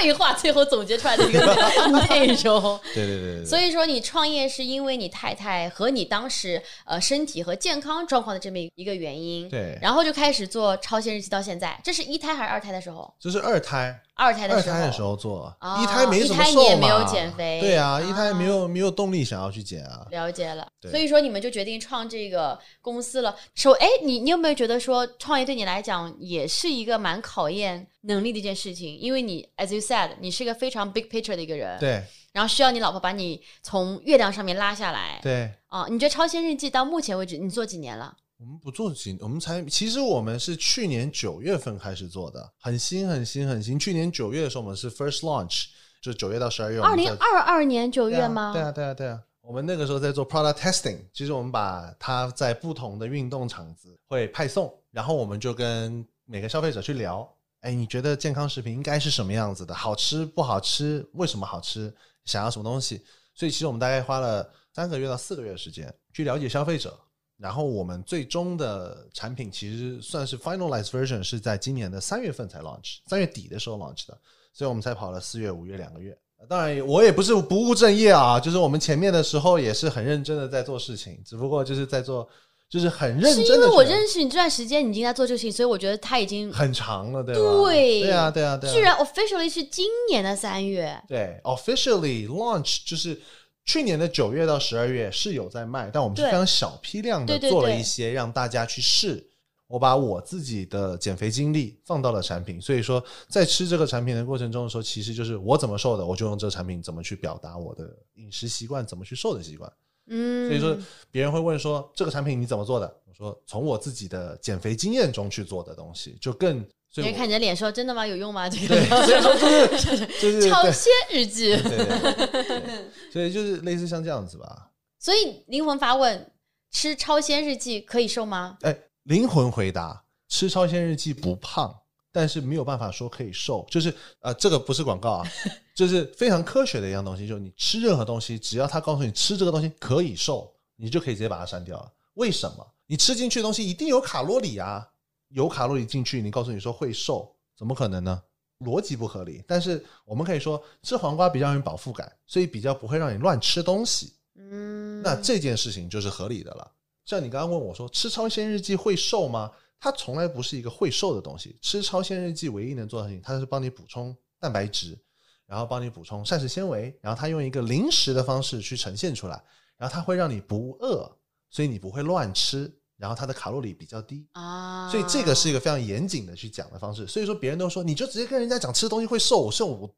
[0.00, 1.40] 废话最后总结出来的一个
[2.08, 2.78] 内容。
[2.94, 13.12] 对对对对，所以说你创业是因为你太太和你当时呃身体和健康状况的这么一个原因，对，然后就开始做超限日记到现在，这是一胎还是二胎的时候？
[13.20, 14.00] 这是二胎。
[14.18, 20.06] 二胎的时候，二胎的时候做，一胎没什么瘦嘛，没有减肥，对啊，一胎没有没有动力想要去减啊。
[20.10, 23.36] 了解了，所以说你们就决定创这个公司了。
[23.54, 28.96] 说，哎，你你有没有觉得说创业对你来讲也是一个蛮考验能力的一件事情？
[28.98, 38.16] 因为你，as you said，你是一个非常 big picture 的一个人，对，然后需要你老婆把你从月亮上面拉下来，对，啊，你觉得超仙日记到目前为止你做几年了？
[38.38, 43.78] 我们不做几，我们才其实我们是去年九月份开始做的，很新很新很新。
[43.78, 45.66] 去年九月的时候，我们是 first launch，
[46.02, 46.78] 就九月到十二月。
[46.80, 48.52] 二零二二年九月吗？
[48.52, 49.18] 对啊，对啊，对啊。
[49.40, 57.26] 我们那个时候在做 product testing，其实我们把它在不同的运动场子会派送，然后我们就跟每个消费者去聊，
[57.60, 59.74] 哎，你觉得健康食品应该是什么样子的？
[59.74, 61.08] 好吃不好吃？
[61.14, 61.92] 为什么好吃？
[62.24, 63.02] 想要什么东西？
[63.34, 66.98] 所以其实我们大概花了三个月到四个月的时间去了解消费者。
[67.38, 74.18] 然后我们最终的产品其实算是 finalized version，是在今年的三月份才 launch，三月底的时候 launch 的，
[74.54, 76.16] 所以我们才跑了四月、五月两个月。
[76.48, 82.26] 当然，我也不是不务正业啊，就是我们前面的时候也是很认真的在做事情，只不过就是在做，
[82.68, 83.46] 就是很认真。
[83.46, 87.40] 是因为我认识你这段时间，你已经在做这个事情，所以我觉得他已经很长了，对吧？
[87.40, 88.72] 对，对啊，对啊，对。
[88.72, 91.00] 居然 officially 是今年的三月。
[91.08, 93.20] 对，officially launch 就是。
[93.68, 99.28] 去年的九月到十二月是有在卖，但我们是非常小批量的做了一些让大家去试。
[99.66, 109.68] 我把我自己的减肥经历放到了产品，所以说在吃这个产品的过程中的时候，其实就是我怎么瘦的，我就用这个产品怎么去表达我的饮食习惯，怎么去瘦的习惯。
[110.08, 110.76] 嗯，所以说
[111.10, 112.86] 别人会问说这个产品你怎么做的？
[113.06, 116.64] 我说从我自己的减肥经验中去做的东西，就更。
[116.94, 118.06] 别人看你的脸说：“真的吗？
[118.06, 124.70] 有用吗？”这个所以说就是就是超鲜日记，对所以就是类似像这样子吧。
[124.98, 126.30] 所以灵魂发问：
[126.70, 128.56] 吃超鲜日记可以瘦吗？
[128.62, 131.80] 哎，灵魂回答：吃超鲜日记不胖，
[132.16, 133.66] 但是没有办法说可以瘦。
[133.70, 135.30] 就是呃，这个不是广告啊，
[135.76, 137.28] 就是非常科学的一样东西。
[137.28, 141.92] 就是你吃任何东西，只要他告诉你吃这个东西可以瘦，你就可以直接把它删掉了。
[142.14, 142.66] 为什么？
[142.86, 144.88] 你吃进去的东西一定有卡路里啊。
[145.28, 148.22] 有卡路里进去，你告诉你说会瘦，怎么可能呢？
[148.60, 149.44] 逻辑不合理。
[149.46, 154.14] 但是我们可以说吃黄瓜比较有饱腹感，所以比较不会让你乱吃东西。
[154.36, 156.72] 嗯，那这件事情就是合理的了。
[157.04, 159.52] 像你刚刚问我说吃超鲜日记会瘦吗？
[159.78, 161.58] 它从来不是一个会瘦的东西。
[161.62, 164.98] 吃超纤日记唯一能做的事情，它是帮你补充蛋白质，
[165.46, 169.42] 然后帮你补充膳食纤维，然后它用一个零食的方式去呈现出来，
[169.76, 171.10] 然后它会让你不饿，
[171.50, 172.72] 所以你不会乱吃。
[172.98, 177.06] 然后它的卡路里比较低啊，所以这个是一个非常严谨的去讲的方式。
[177.06, 179.94] 所以说别人都说你就直接跟人家讲吃东西会瘦，我瘦我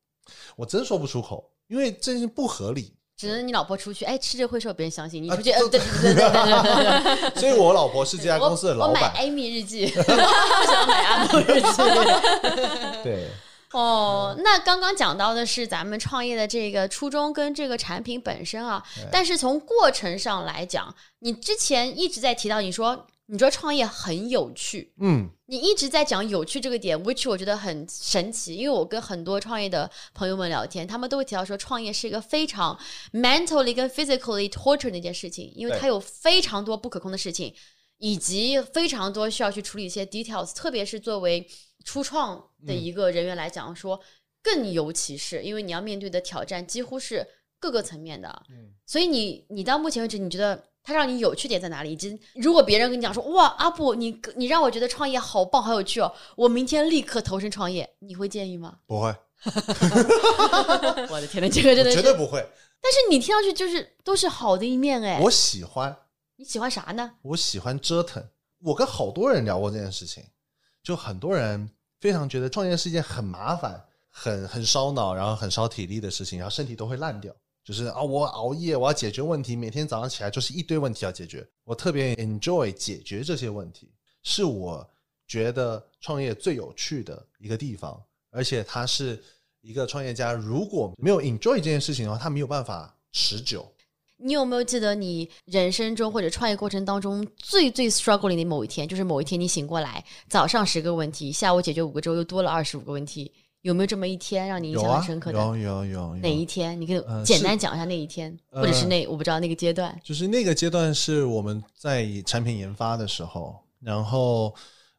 [0.57, 2.93] 我真说不出口，因为这是不合理。
[3.19, 7.41] 只能你老婆出去，哎，吃着会受，别人相信你出去，对对对对对。
[7.41, 9.03] 所以我老婆是这家公司的老板。
[9.03, 11.69] 我买 Amy 日记， 不想买阿布日记。
[13.03, 13.27] 对。
[13.73, 32.79] 哦，那刚刚讲到的是咱们创业的这个初衷跟这个产品本身啊，但是从过程上来讲，你之前一直在提到，你说你说创业很有趣，嗯，你一直在讲有趣这个点，which 我觉得很神奇，因为我跟很多创业的朋友们聊天，他们都会提到说，创业是一个非常
[33.13, 37.55] mentally 跟 physically torture 的一件事情，因为它有非常多不可控的事情，
[37.99, 41.49] 以及非常多需要去处理一些 details，特别是作为。
[41.85, 43.99] 初创的一个人员来讲，说
[44.43, 47.27] 更尤其是因为你要面对的挑战几乎是
[47.59, 51.93] 各个层面的，嗯，所以你你到目前为止，你觉得它让你有趣点在哪里？
[51.93, 58.79] 以及如果别人跟你讲说，哇，阿布，你你让我觉得创业好棒，好有趣哦，我明天立刻投身创业，你会建议吗？
[58.87, 59.15] 不会，
[61.11, 62.41] 我的天呐，这个真的绝对不会。
[62.81, 65.21] 但是你听上去就是都是好的一面哎。
[65.21, 65.95] 我喜欢，
[66.37, 67.13] 你喜欢啥呢？
[67.21, 68.27] 我喜欢折腾。
[68.61, 70.25] 我跟好多人聊过这件事情，
[70.83, 71.71] 就很多人
[72.01, 77.31] 非常觉得创业是一件很麻烦、很很烧脑，然后很烧体力的事情，然后身体都会烂掉。
[77.69, 81.47] 就是啊，我熬夜，我要解决问题，每天早上起来就是一堆问题要解决。
[81.65, 83.91] 我特别 enjoy 解决这些问题，
[84.23, 84.89] 是我
[85.27, 89.23] 觉得创业最有趣的一个地方，而且它是
[89.61, 93.71] 一个创业家如果没有 enjoy 这件事情的话，他没有办法持久。
[94.17, 98.89] 你有没有记得你人生中或者创业过程当中最最 struggling 的某一天？
[98.89, 103.31] 就是某一天你醒过来，早上十个问题，下午解决五个之后又多了二十五个问题，
[103.63, 105.39] 有没有这么一天让你印象很深刻，的？
[105.39, 106.81] 有有有有哪一天？
[106.81, 109.99] 你可以简单讲一下那一天，呃或者是那我不知道那个阶段。
[110.03, 114.55] 就是那个阶段是我们在产品研发的时候，然后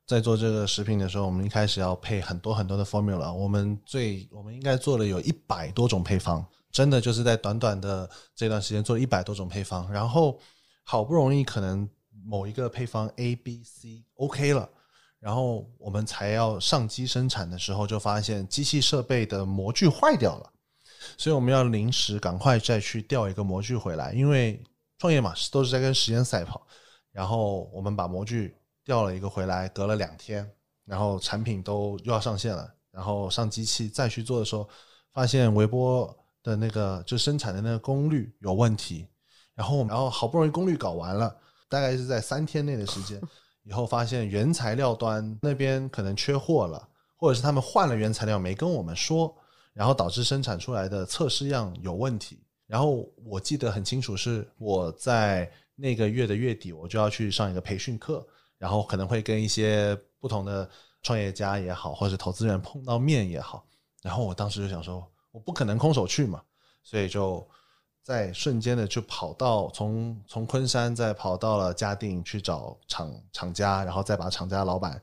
[0.06, 10.38] 在做这个食品的时候，我们一开始要配很多很多的 formula，我们最我们应该做了有一百多种配方，真的就是在短短的这段时间做了一百多种配方，然后
[10.84, 11.88] 好不容易可能
[12.26, 14.69] 某一个配方 A、B、C OK 了。
[15.20, 20.54] 然后我们才要上机生产的时候，就发现机器设备的模具坏掉了，
[21.18, 24.64] 所以我们要临时赶快再去调一个模具回来，因为
[24.98, 26.66] 创业嘛都是在跟时间赛跑。
[27.12, 28.56] 然后我们把模具
[28.86, 30.50] 调了一个回来，隔了两天，
[30.86, 34.70] 然后产品都又要上线了，然后上机器再去做的时候，
[35.12, 39.08] 发现微波的那个就生产的那个功率有问题，
[39.56, 41.36] 然后然后好不容易功率搞完了，
[41.68, 43.20] 大概是在三天内的时间，
[43.70, 49.32] 以后发现原材料端那边可能缺货了，或者是他们换了原材料没跟我们说，
[49.74, 52.44] 然后导致生产出来的测试样有问题。
[52.66, 58.26] 然后我记得很清楚，是我在那个月的月底，我就要去上一个培训课，
[58.58, 60.68] 然后可能会跟一些不同的
[61.04, 63.64] 创业家也好，或者投资人碰到面也好。
[64.02, 66.42] 然后我当时就想说，我不可能空手去嘛，
[66.82, 67.48] 所以就
[68.10, 75.00] 在瞬间的就跑到从从昆山再跑到了嘉定去找厂厂家，然后再把厂家老板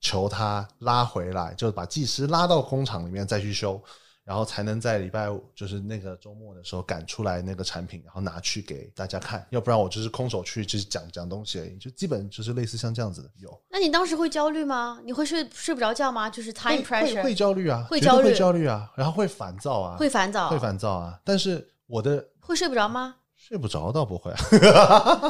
[0.00, 3.78] 求他拉回来，就把技师拉到工厂里面再去修，
[4.24, 9.46] 然后才能在礼拜五就是那个周末的时候赶出来那个产品，然后拿去给大家看。
[9.50, 13.50] 要不然我就是空手去，就是讲讲东西而已，就基本就是类似像这样子的有。
[13.68, 14.98] 那你当时会焦虑吗？
[15.04, 16.30] 你会睡睡不着觉吗？
[16.30, 21.20] 就是 time pressure 会焦虑啊，会焦虑会焦虑啊，然后会烦躁啊，会烦躁，会烦躁啊。
[21.22, 23.16] 但是我的会睡不着吗？
[23.34, 24.32] 睡不着倒不会，
[24.72, 25.20] 啊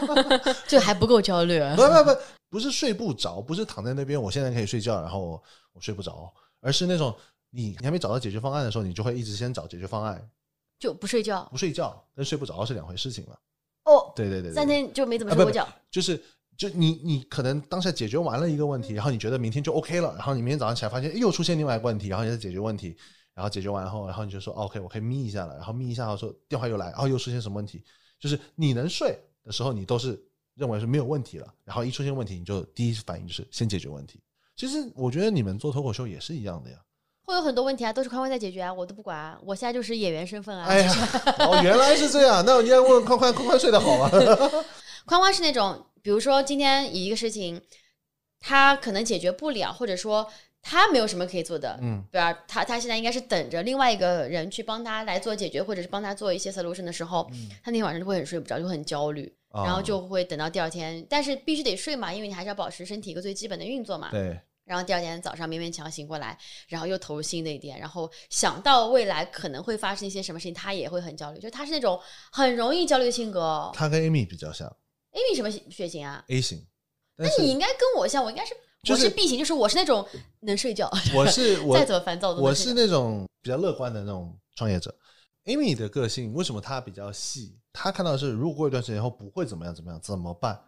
[0.68, 1.58] 就还不够焦虑。
[1.74, 2.18] 不不不，
[2.50, 7.14] 不是睡不着，不是躺在那边，我现在可以睡觉，然后我我睡不着，而是那种
[7.50, 10.30] 你你还没找到解决方案的时候，你就会一直先找解决方案，
[10.78, 13.38] 就不睡觉不睡觉跟睡不着是两回事情了。
[13.84, 15.66] 哦，对对对对，三天就没怎么睡过觉。
[15.90, 16.22] 就是
[16.56, 22.96] 就你你可能当下解决完了一个问题，然后你觉得明天就 OK 了，然后你明天早上起来发现哎又出现另外一个问题，然后你再解决问题，
[23.36, 27.84] 然后解决完后，然后你就说、哦 OK 我可以眯一下了，然后眯一下后说电话又来，然后又出现什么问题，
[28.18, 30.18] 就是你能睡的时候，你都是
[30.54, 34.18] 认为是没有问题了，然后一出现问题，你就第一反应就是先解决问题。
[34.56, 36.78] 其实我觉得你们做脱口秀也是一样的呀。
[37.26, 39.38] 会有很多问题啊，都是宽宽在解决啊，我都不管啊。
[39.44, 40.64] 我现在就是演员身份啊。
[40.64, 40.94] 哎呀，
[41.40, 44.08] 哦，原来是这样，那你要问宽宽，宽宽睡得好吗？
[45.04, 47.60] 宽宽是那种，比如说今天一个事情，
[48.38, 50.26] 他可能解决不了，或者说
[50.68, 52.32] 他没有什么可以做的，嗯，对吧？
[52.48, 57.30] 他他现在应该是等着另外一个人去帮他来做解决，或者是帮他做一些 solution 的时候，
[57.62, 64.10] 他那天晚上就会很睡不着，就很焦虑，然后就会等到第二天，但是必须得睡嘛，因为你还是要保持身体一个最基本的运作嘛。
[64.10, 72.00] 对，然后第二天早上勉勉强强醒过来，然后又投入新的一点，然后想到未来可能会发生一些什么事情，他也会很焦虑，就他是那种
[72.32, 73.70] 很容易焦虑的性格哦。
[73.72, 74.68] 他跟 Amy 比较像
[75.12, 76.66] Amy 什么血型啊？A 型，
[77.16, 78.52] 那你应该跟我像，我应该是、
[78.86, 80.06] 就是我是 B 型，就是我是那种
[80.40, 84.94] 能睡觉，我是我 再怎么烦躁都我是那种比较乐观的那种创业者。
[85.44, 87.58] Amy 的个性为什么她比较细？
[87.72, 90.60] 她看到的是如果过一段时间后不会怎么样怎么样怎么办？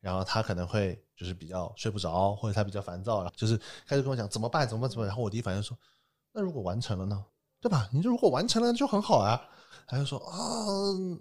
[0.00, 5.08] 然后她可能会就是比较睡不着，或者她比较烦躁，然后就是开始跟我讲怎么办怎么办怎么办。
[5.08, 5.76] 然后我第一反应说，
[6.32, 7.24] 那如果完成了呢？
[7.60, 7.88] 对吧？
[7.92, 9.40] 你就如果完成了就很好啊。
[9.88, 10.36] 他就说啊，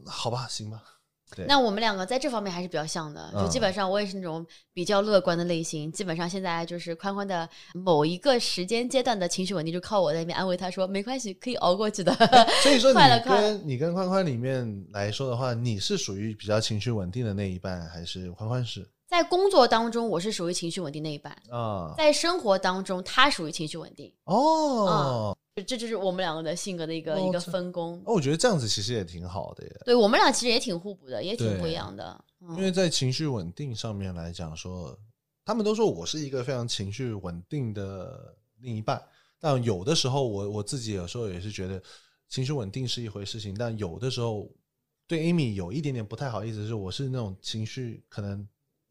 [0.06, 0.82] 好吧，行吧。
[1.36, 5.92] 对那我们两个在这方面还是比较像的，就嗯基本上我也是那种比较乐观的类型。
[5.92, 12.14] 基本上现在就是宽宽的某一个时间阶段的情绪稳定，就靠我在那边安慰他说没关系，可以熬过去的。
[12.62, 21.94] 所以说你跟你跟宽宽里面来说的话，你是属于比较情绪稳定的那一半，还是宽宽是在工作当中，我是属于情绪稳定那一半；啊？
[21.98, 24.12] 在生活当中，他属于情绪稳定。
[24.26, 27.94] 哦，这这就是我们两个的性格的一个、一个分工。
[28.06, 32.26] 哦，我觉得这样子其实也挺好的耶，对我们俩其实也挺互补的，也挺不一样的。
[32.42, 35.00] 嗯，因为在情绪稳定上面来讲说，
[35.46, 39.02] 他们都说我是一个非常情绪稳定的另一半，
[39.40, 41.82] 但有的时候我我自己有时候也是觉得，
[42.28, 44.52] 情绪稳定是一回事情，但有的时候
[45.08, 48.46] 对 Amy 有一点点不太好意思，是我是那种情绪可能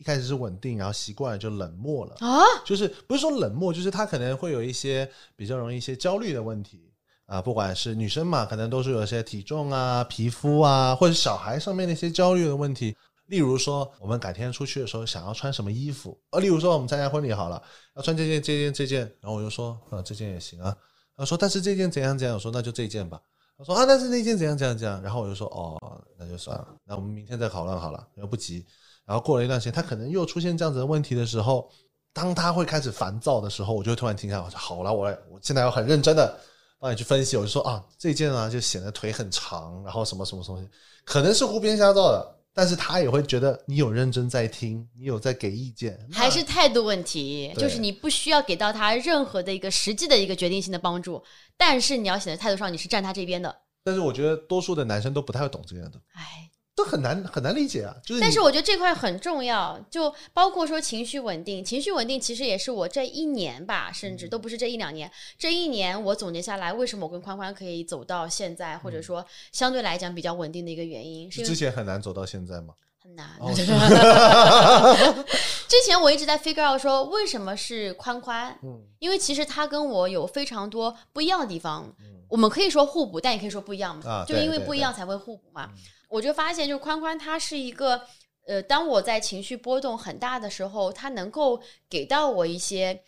[0.05, 6.93] 一开始是稳定，然后习惯了就冷漠了，啊，就是不是说冷漠，就是他可能会有一些比较容易一些焦虑的问题
[7.25, 12.95] 啊，不管是女生嘛，可能都是有一些体重啊、皮肤啊，或者是小孩上面的一些焦虑的问题。
[13.29, 17.63] 例如说，我们改天出去的时候想要穿什么衣服，呃，例如说我们参加婚礼好了，
[17.97, 20.77] 要穿这件、这件、这件，然后我就说，呃，这件也行啊。
[21.17, 23.19] 他说，但是这件怎样怎样，我说那就这件吧。
[23.57, 25.79] 他说啊，但是那件怎样怎样怎样，然后我就说哦，
[26.19, 28.67] 那就算了，那我们明天再讨论好了，又不急。
[29.07, 31.71] 然后过了一段时间，他可能又出现这样子的问题的时候，
[32.13, 36.39] 当他会开始烦躁的时候，我就会突然停下来，我说好了，我我现在要很认真的
[36.79, 40.69] 帮你去分析，我就说啊，这件啊就显得腿很长，然后什么什么东西，
[41.05, 51.23] 可能是胡编瞎造的，但是他也会觉得你有认真在听，你有在给意见，还是态度问题，就是你不需要给到他任何的一个实际的一个决定性的帮助，
[51.57, 53.55] 但是你要显得态度上你是站他这边的。
[53.83, 57.95] 但是我觉得多数的男生都不太会懂这样的，哎，这很难很难理解啊。
[58.05, 72.75] 就是但是我觉得这块很重要，就包括说情绪稳定，情绪稳定其实也是我这一年吧，甚嗯至都不是这一两年，这一年我总结下来，为什么我跟宽宽可以走到现在，或者说相对来讲比较稳定的一个原因，是因为之前很难走到现在吗。
[73.01, 73.29] 很难。
[73.39, 73.53] 哦
[75.69, 81.95] 之前我一直在 figure out 说为什么是宽宽，嗯因为其实他跟我有非常多不一样的地方，
[82.29, 85.71] 我们可以说互补，但也可以说不一样嘛，就因为不一样才会互补嘛。
[86.15, 88.07] 我就发现，就是宽宽他是一个，
[88.47, 91.61] 呃，当我在情绪波动很大的时候，他能够
[91.91, 93.03] 给到我一些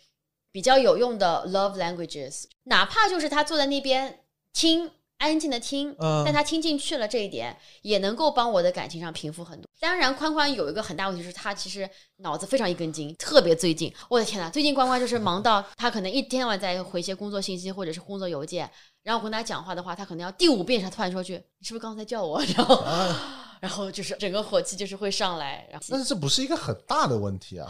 [0.51, 4.91] 比较有用的 love languages，哪怕就是他坐在那边听。
[5.17, 9.67] 安静的听，嗯但他听进去了这一点，也能够帮我的感情上平复很多。
[9.79, 18.69] 当然，宽宽有一个很大问题，就是他其实脑子非常一根筋，特别最近，我的天呐，最近宽宽就是忙到他可能一天到晚在回一些工作信息或者是工作邮件，
[19.03, 27.67] 然后我跟他讲话的话，他可能要第五遍，才突然说句：“你是不是刚才叫我？” 然后，啊，然后就是整个火气就是会上来，然后，但是这不是一个很大的问题啊。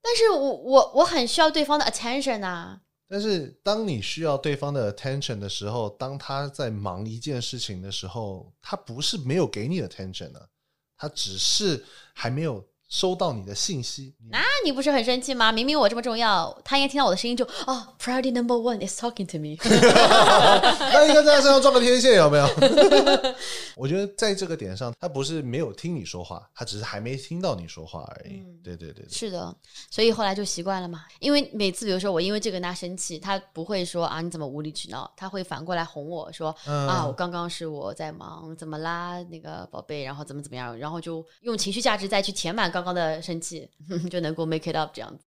[0.00, 2.78] 但是我我我很需要对方的 attention 啊，
[3.08, 10.46] 但是当你需要对方的 attention 的时候，当他在忙一件事情的时候，他不是没有给你 attention 啊，
[10.94, 11.82] 他只是
[12.12, 14.14] 还没有收到你的信息。
[14.18, 15.52] 你那你不是很生气吗？
[15.52, 19.56] 明明我这么重要，他应该听到我的声音就哦，priority number one is talking to me。
[20.92, 22.48] 那应该在他身上装个天线，有没有？
[23.76, 28.38] 我觉得在这个点上，他不是没有听你说话，他只是还没听到你说话而已。
[28.40, 29.54] 嗯对对对对，是的，
[29.90, 31.04] 所以后来就习惯了嘛。
[31.20, 43.70] 因为每次比如说我因为这个跟他生气，他不会说啊你怎么无理取闹，他会反过来哄我说、嗯啊我刚刚是我在忙，怎么啦那个宝贝，然后怎么怎么样，然后就用情绪价值再去填满刚刚的生气，
[44.10, 45.24] 就能够 make it up 这样子。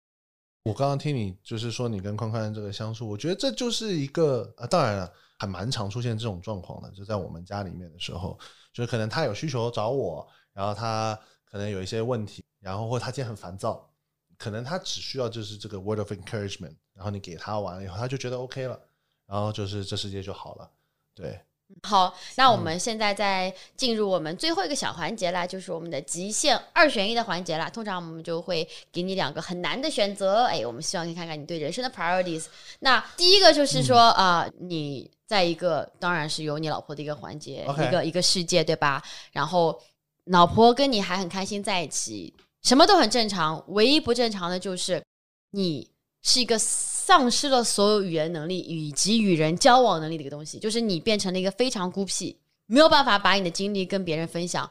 [0.64, 8.38] 我刚刚听你就是说你跟宽宽这个相处，我觉得这就是一个啊，当然了，还蛮常出现这种状况的，就在我们家里面的时候，
[8.74, 13.89] 就是可能他有需求找我，然后他可能有一些问题，然后或他今天很烦躁，
[14.38, 18.78] 可能他只需要就是这个 word of encouragement，然后你给他完了以后，他就觉得 OK 了，
[19.26, 20.70] 然后就是这世界就好了，
[21.16, 21.39] 对，
[21.84, 27.70] 好，那我们现在在进入我们最后一个小环节啦，就是我们的极限二选一的环节啦。
[27.70, 32.45] 通常我们就会给你两个很难的选择，哎，我们希望可以看看你对人生的 priorities。
[32.80, 39.03] 那第一个就是说啊、你在一个当然是有你老婆的一个环节一个一个世界，对吧？
[39.32, 39.80] 然后
[40.26, 45.03] 老婆跟你还很开心在一起，什么都很正常，唯一不正常的就是
[45.51, 45.89] 你
[46.28, 54.69] 是一个丧失了所有语言能力以及与人交往能力的一个东西，就是你变成了一个非常孤僻，没有办法把你的经历跟别人分享，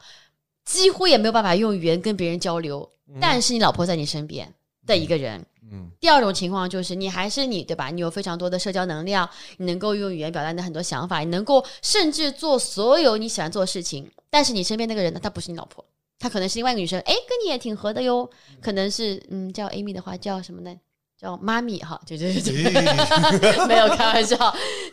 [0.63, 2.87] 几乎也没有办法用语言跟别人交流。
[3.19, 4.53] 但是你老婆在你身边
[4.85, 5.43] 的一个人。
[5.69, 7.89] 嗯第二种情况就是你还是你，对吧？
[7.89, 14.09] 你有非常多的社交能量，你能够用语言表达你的很多想法，你能够甚至做所有你喜欢做的事情。
[14.29, 15.83] 但是你身边那个人呢，他不是你老婆，
[16.19, 18.29] 他可能是另外一个女生，哎，跟你也挺合的哟。
[18.61, 20.73] 可能是嗯，叫 Amy 的话叫什么呢？
[21.19, 22.25] 叫妈咪哈，就就
[23.67, 24.37] 没有开玩笑，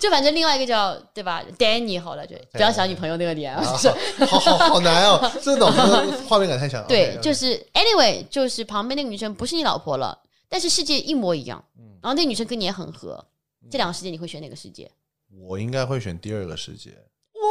[0.01, 3.91] 就反正另外一个叫对吧？Danny 好了，就不要想女朋友那个脸啊，是
[4.25, 5.71] 好好好难哦，这种
[6.27, 6.89] 画面感太强了。
[6.89, 10.19] 对就是 anyway，就是旁边那个女生不是你老婆了，
[10.49, 13.23] 但是世界一模一样，嗯然后那个女生跟你也很合，
[13.71, 14.91] 这两个世界你会选哪个世界？
[15.47, 16.91] 我应该会选第二个世界，
[17.35, 17.49] 哇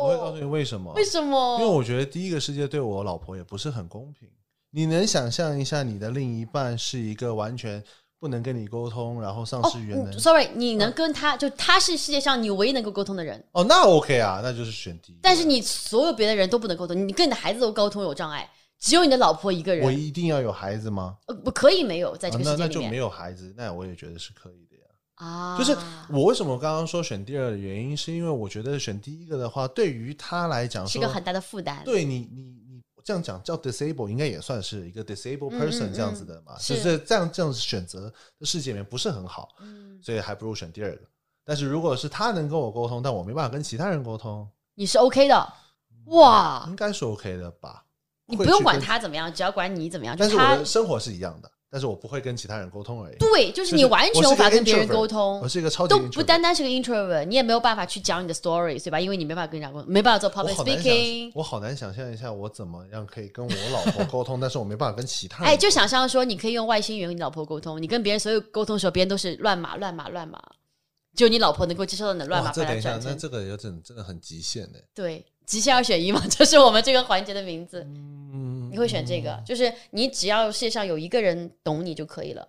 [0.00, 0.92] 我会告诉你为什么。
[0.92, 1.58] 为什么？
[1.58, 4.28] 因为我觉得第一个世界对我老婆也不是很公平。
[4.70, 7.82] 你能想象一下，你的另一半是一个完全
[8.18, 15.18] 不能跟你沟通，然后丧哦失语言能，sorry，你能跟他就他是世界上你唯一能够沟通的人，哦，那 OK 啊，那就是选第一。
[15.22, 21.16] 但是你所有别的人都不能沟通，你跟你的孩子都沟通有障碍，只有你的老婆一个人我，一定要有孩子吗？
[21.28, 22.96] 呃，不可以没有在这个啊那那就没。
[22.96, 24.82] 有孩子，那我也觉得是可以的呀。
[25.14, 25.76] 啊，就是
[26.10, 31.82] 我为什么刚刚说选第二的原因，是因为我觉得选第一个的话，对于他来讲说是个很大的负担。
[31.84, 32.54] 对，你你
[33.08, 41.00] 这样讲叫 disable，应该也算是一个 disable 嗯 person 嗯这样子的嘛，是就是这样这样子选择的世界里面不是很好，嗯，所以还不如选第二个。
[41.42, 45.52] 但是如果是他能跟我沟通，但我没办法跟其他人沟通，你是 OK 的，
[46.08, 47.82] 哇，应该是 OK 的吧？
[48.26, 50.14] 你不用管他怎么样，只要管你怎么样。
[50.14, 53.16] 就但是我他的生活是一样的，但是我不会跟其他人沟通而已。
[53.18, 58.98] 对，就是你完全无法跟别人沟通我，是一个超级都不单单是个 introvert，你也没有办法去讲你的 story，对吧？
[58.98, 61.30] 因为你没办法跟人家沟通，没办法做 public speaking。
[61.34, 65.52] 我好难想象一下，我怎么样可以跟我老婆沟通，但是我没办法跟其他人。
[65.52, 70.40] 哎，就想象说，你可以用外星人跟你老婆沟通，你跟别人所有沟通的时候，别人都是乱码、乱码、乱码，
[71.14, 74.82] 只有你老婆能够接受到你的乱码，哇，这等一下，那这个有点真的很极限的。
[74.94, 77.82] 对极限二选一嘛， 这是我们这个环节的名字。
[77.82, 82.48] 嗯，你会选这个，就是你只要世界上有一个人懂你就可以了。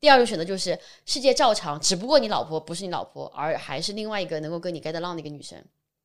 [0.00, 5.62] 第二种选择就是世界照常，只不过你老婆不是你老婆，而还是另外一个能够跟你 get along 的一个女生。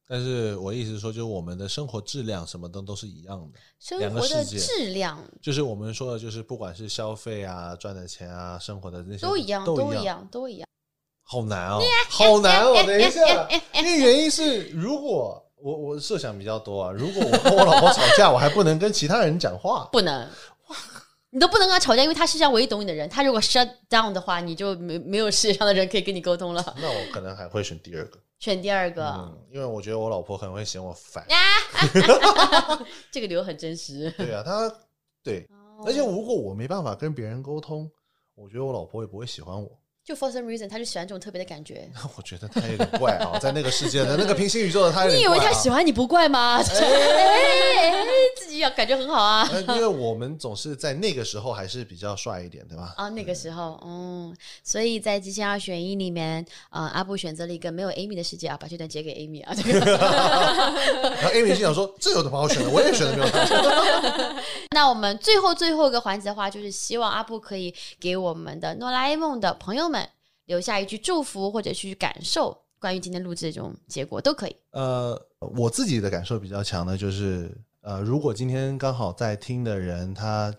[0.08, 10.68] 但是我意思是说，就是我们的生活质量什么的都是一样的，生活的质量就是我们说的，就是不管是消费啊、赚的钱啊、生活的那些都一样，都一，样，都一样。
[11.22, 12.74] 好难哦， 好难哦。
[12.86, 20.30] 等一下，因为原因是，如果我我设想比较多啊，如果我跟我老婆吵架， 我还不能跟其他人讲话，不能，
[21.30, 23.10] 你都不能跟他吵架，因为他世界上唯一懂你的人。
[23.10, 26.62] 他如果 shut down 的话，你就没没有世界上的人可以跟你沟通了。
[26.82, 28.20] 那我可能还会选第二个。
[28.40, 31.26] 选第二个，嗯，因为我觉得我老婆可能会嫌我烦。
[33.10, 34.14] 这个理由很真实。
[34.18, 34.70] 对啊，她
[35.24, 37.90] 对，哦而且如果我没办法跟别人沟通，
[38.36, 39.72] 我觉得我老婆也不会喜欢我。
[40.06, 41.90] 就 for some reason，他就喜欢这种特别的感觉。
[42.18, 46.62] 我觉得他有点怪啊，在那个世界的那个平行宇宙的他有你以为他喜欢你不怪吗？
[48.36, 49.48] 自己要感觉很好啊。
[49.52, 52.94] 呃因为我们总是在那个时候还是比较帅一点，对吧？
[52.98, 59.80] 啊，那个时候，嗯，所以在极限二选一里面，呃，阿布选择了一个没有 Amy 的世界啊，把这段截给 Amy 啊， 这个。
[59.80, 64.44] 然后 Amy 心想说：“这有的把我选的，我也选的没有他。
[64.72, 69.93] 那我们最后最后一个环节的话，就是希望阿布可以给我们的哆啦 A 梦的朋友们
[70.46, 74.56] 留下一句祝福或者去感受，关于今天录制的这种结果都可以。
[74.72, 80.54] 呃，我自己的感受比较强的就是，呃，如果今天刚好在听的人，他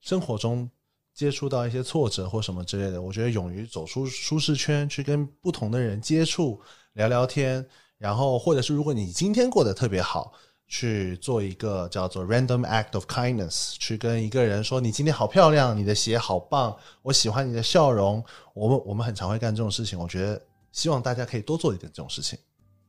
[0.00, 0.70] 生活中
[1.12, 6.60] 接触到一些挫折或什么之类的，我觉得勇于走出舒适圈，去跟不同的人接触、
[6.94, 7.66] 聊聊天，
[7.96, 10.32] 然后或者是如果你今天过得特别好。
[10.68, 18.22] 去做一个叫做 random act of kindness，去跟一个人说你今天好漂亮，你的鞋好棒，我喜欢你的笑容。
[18.52, 20.40] 我们我们很常会干这种事情，我觉得
[20.70, 22.38] 希望大家可以多做一点这种事情，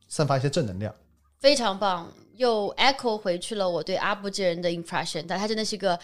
[0.08, 0.94] 散发一些正能量。
[1.38, 2.06] 非常棒，
[2.36, 5.98] 又 echo 回去了我对阿布这人的 impression，但他真的是个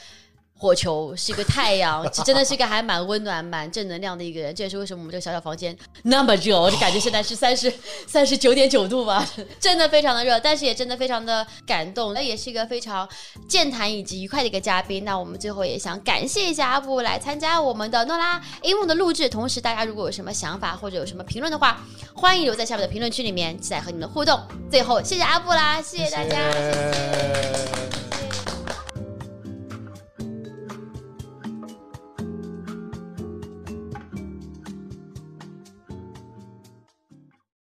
[0.59, 4.55] 火球，是一个太阳，其实真的是一个还蛮温暖、蛮正能量的一个人。
[4.55, 7.73] 这也是为什么我们这个小小房间那么热，我就感觉现在是三十
[8.07, 9.29] 三十九点九度吧，
[9.61, 12.15] 真的非常的热，但是也真的非常的感动。
[12.15, 13.07] 那也是一个非常
[13.47, 15.05] 健谈以及愉快的一个嘉宾。
[15.05, 21.85] 那我们最后也想感谢一下阿布来参加我们的诺拉 A 梦的录制，同时大家如果有什么想法或者有什么评论的话，
[22.15, 24.41] 欢迎留在下面的评论区里面，期待和你们互动。
[24.71, 26.51] 最后，谢谢阿布啦，谢谢大家。
[26.53, 28.06] 谢谢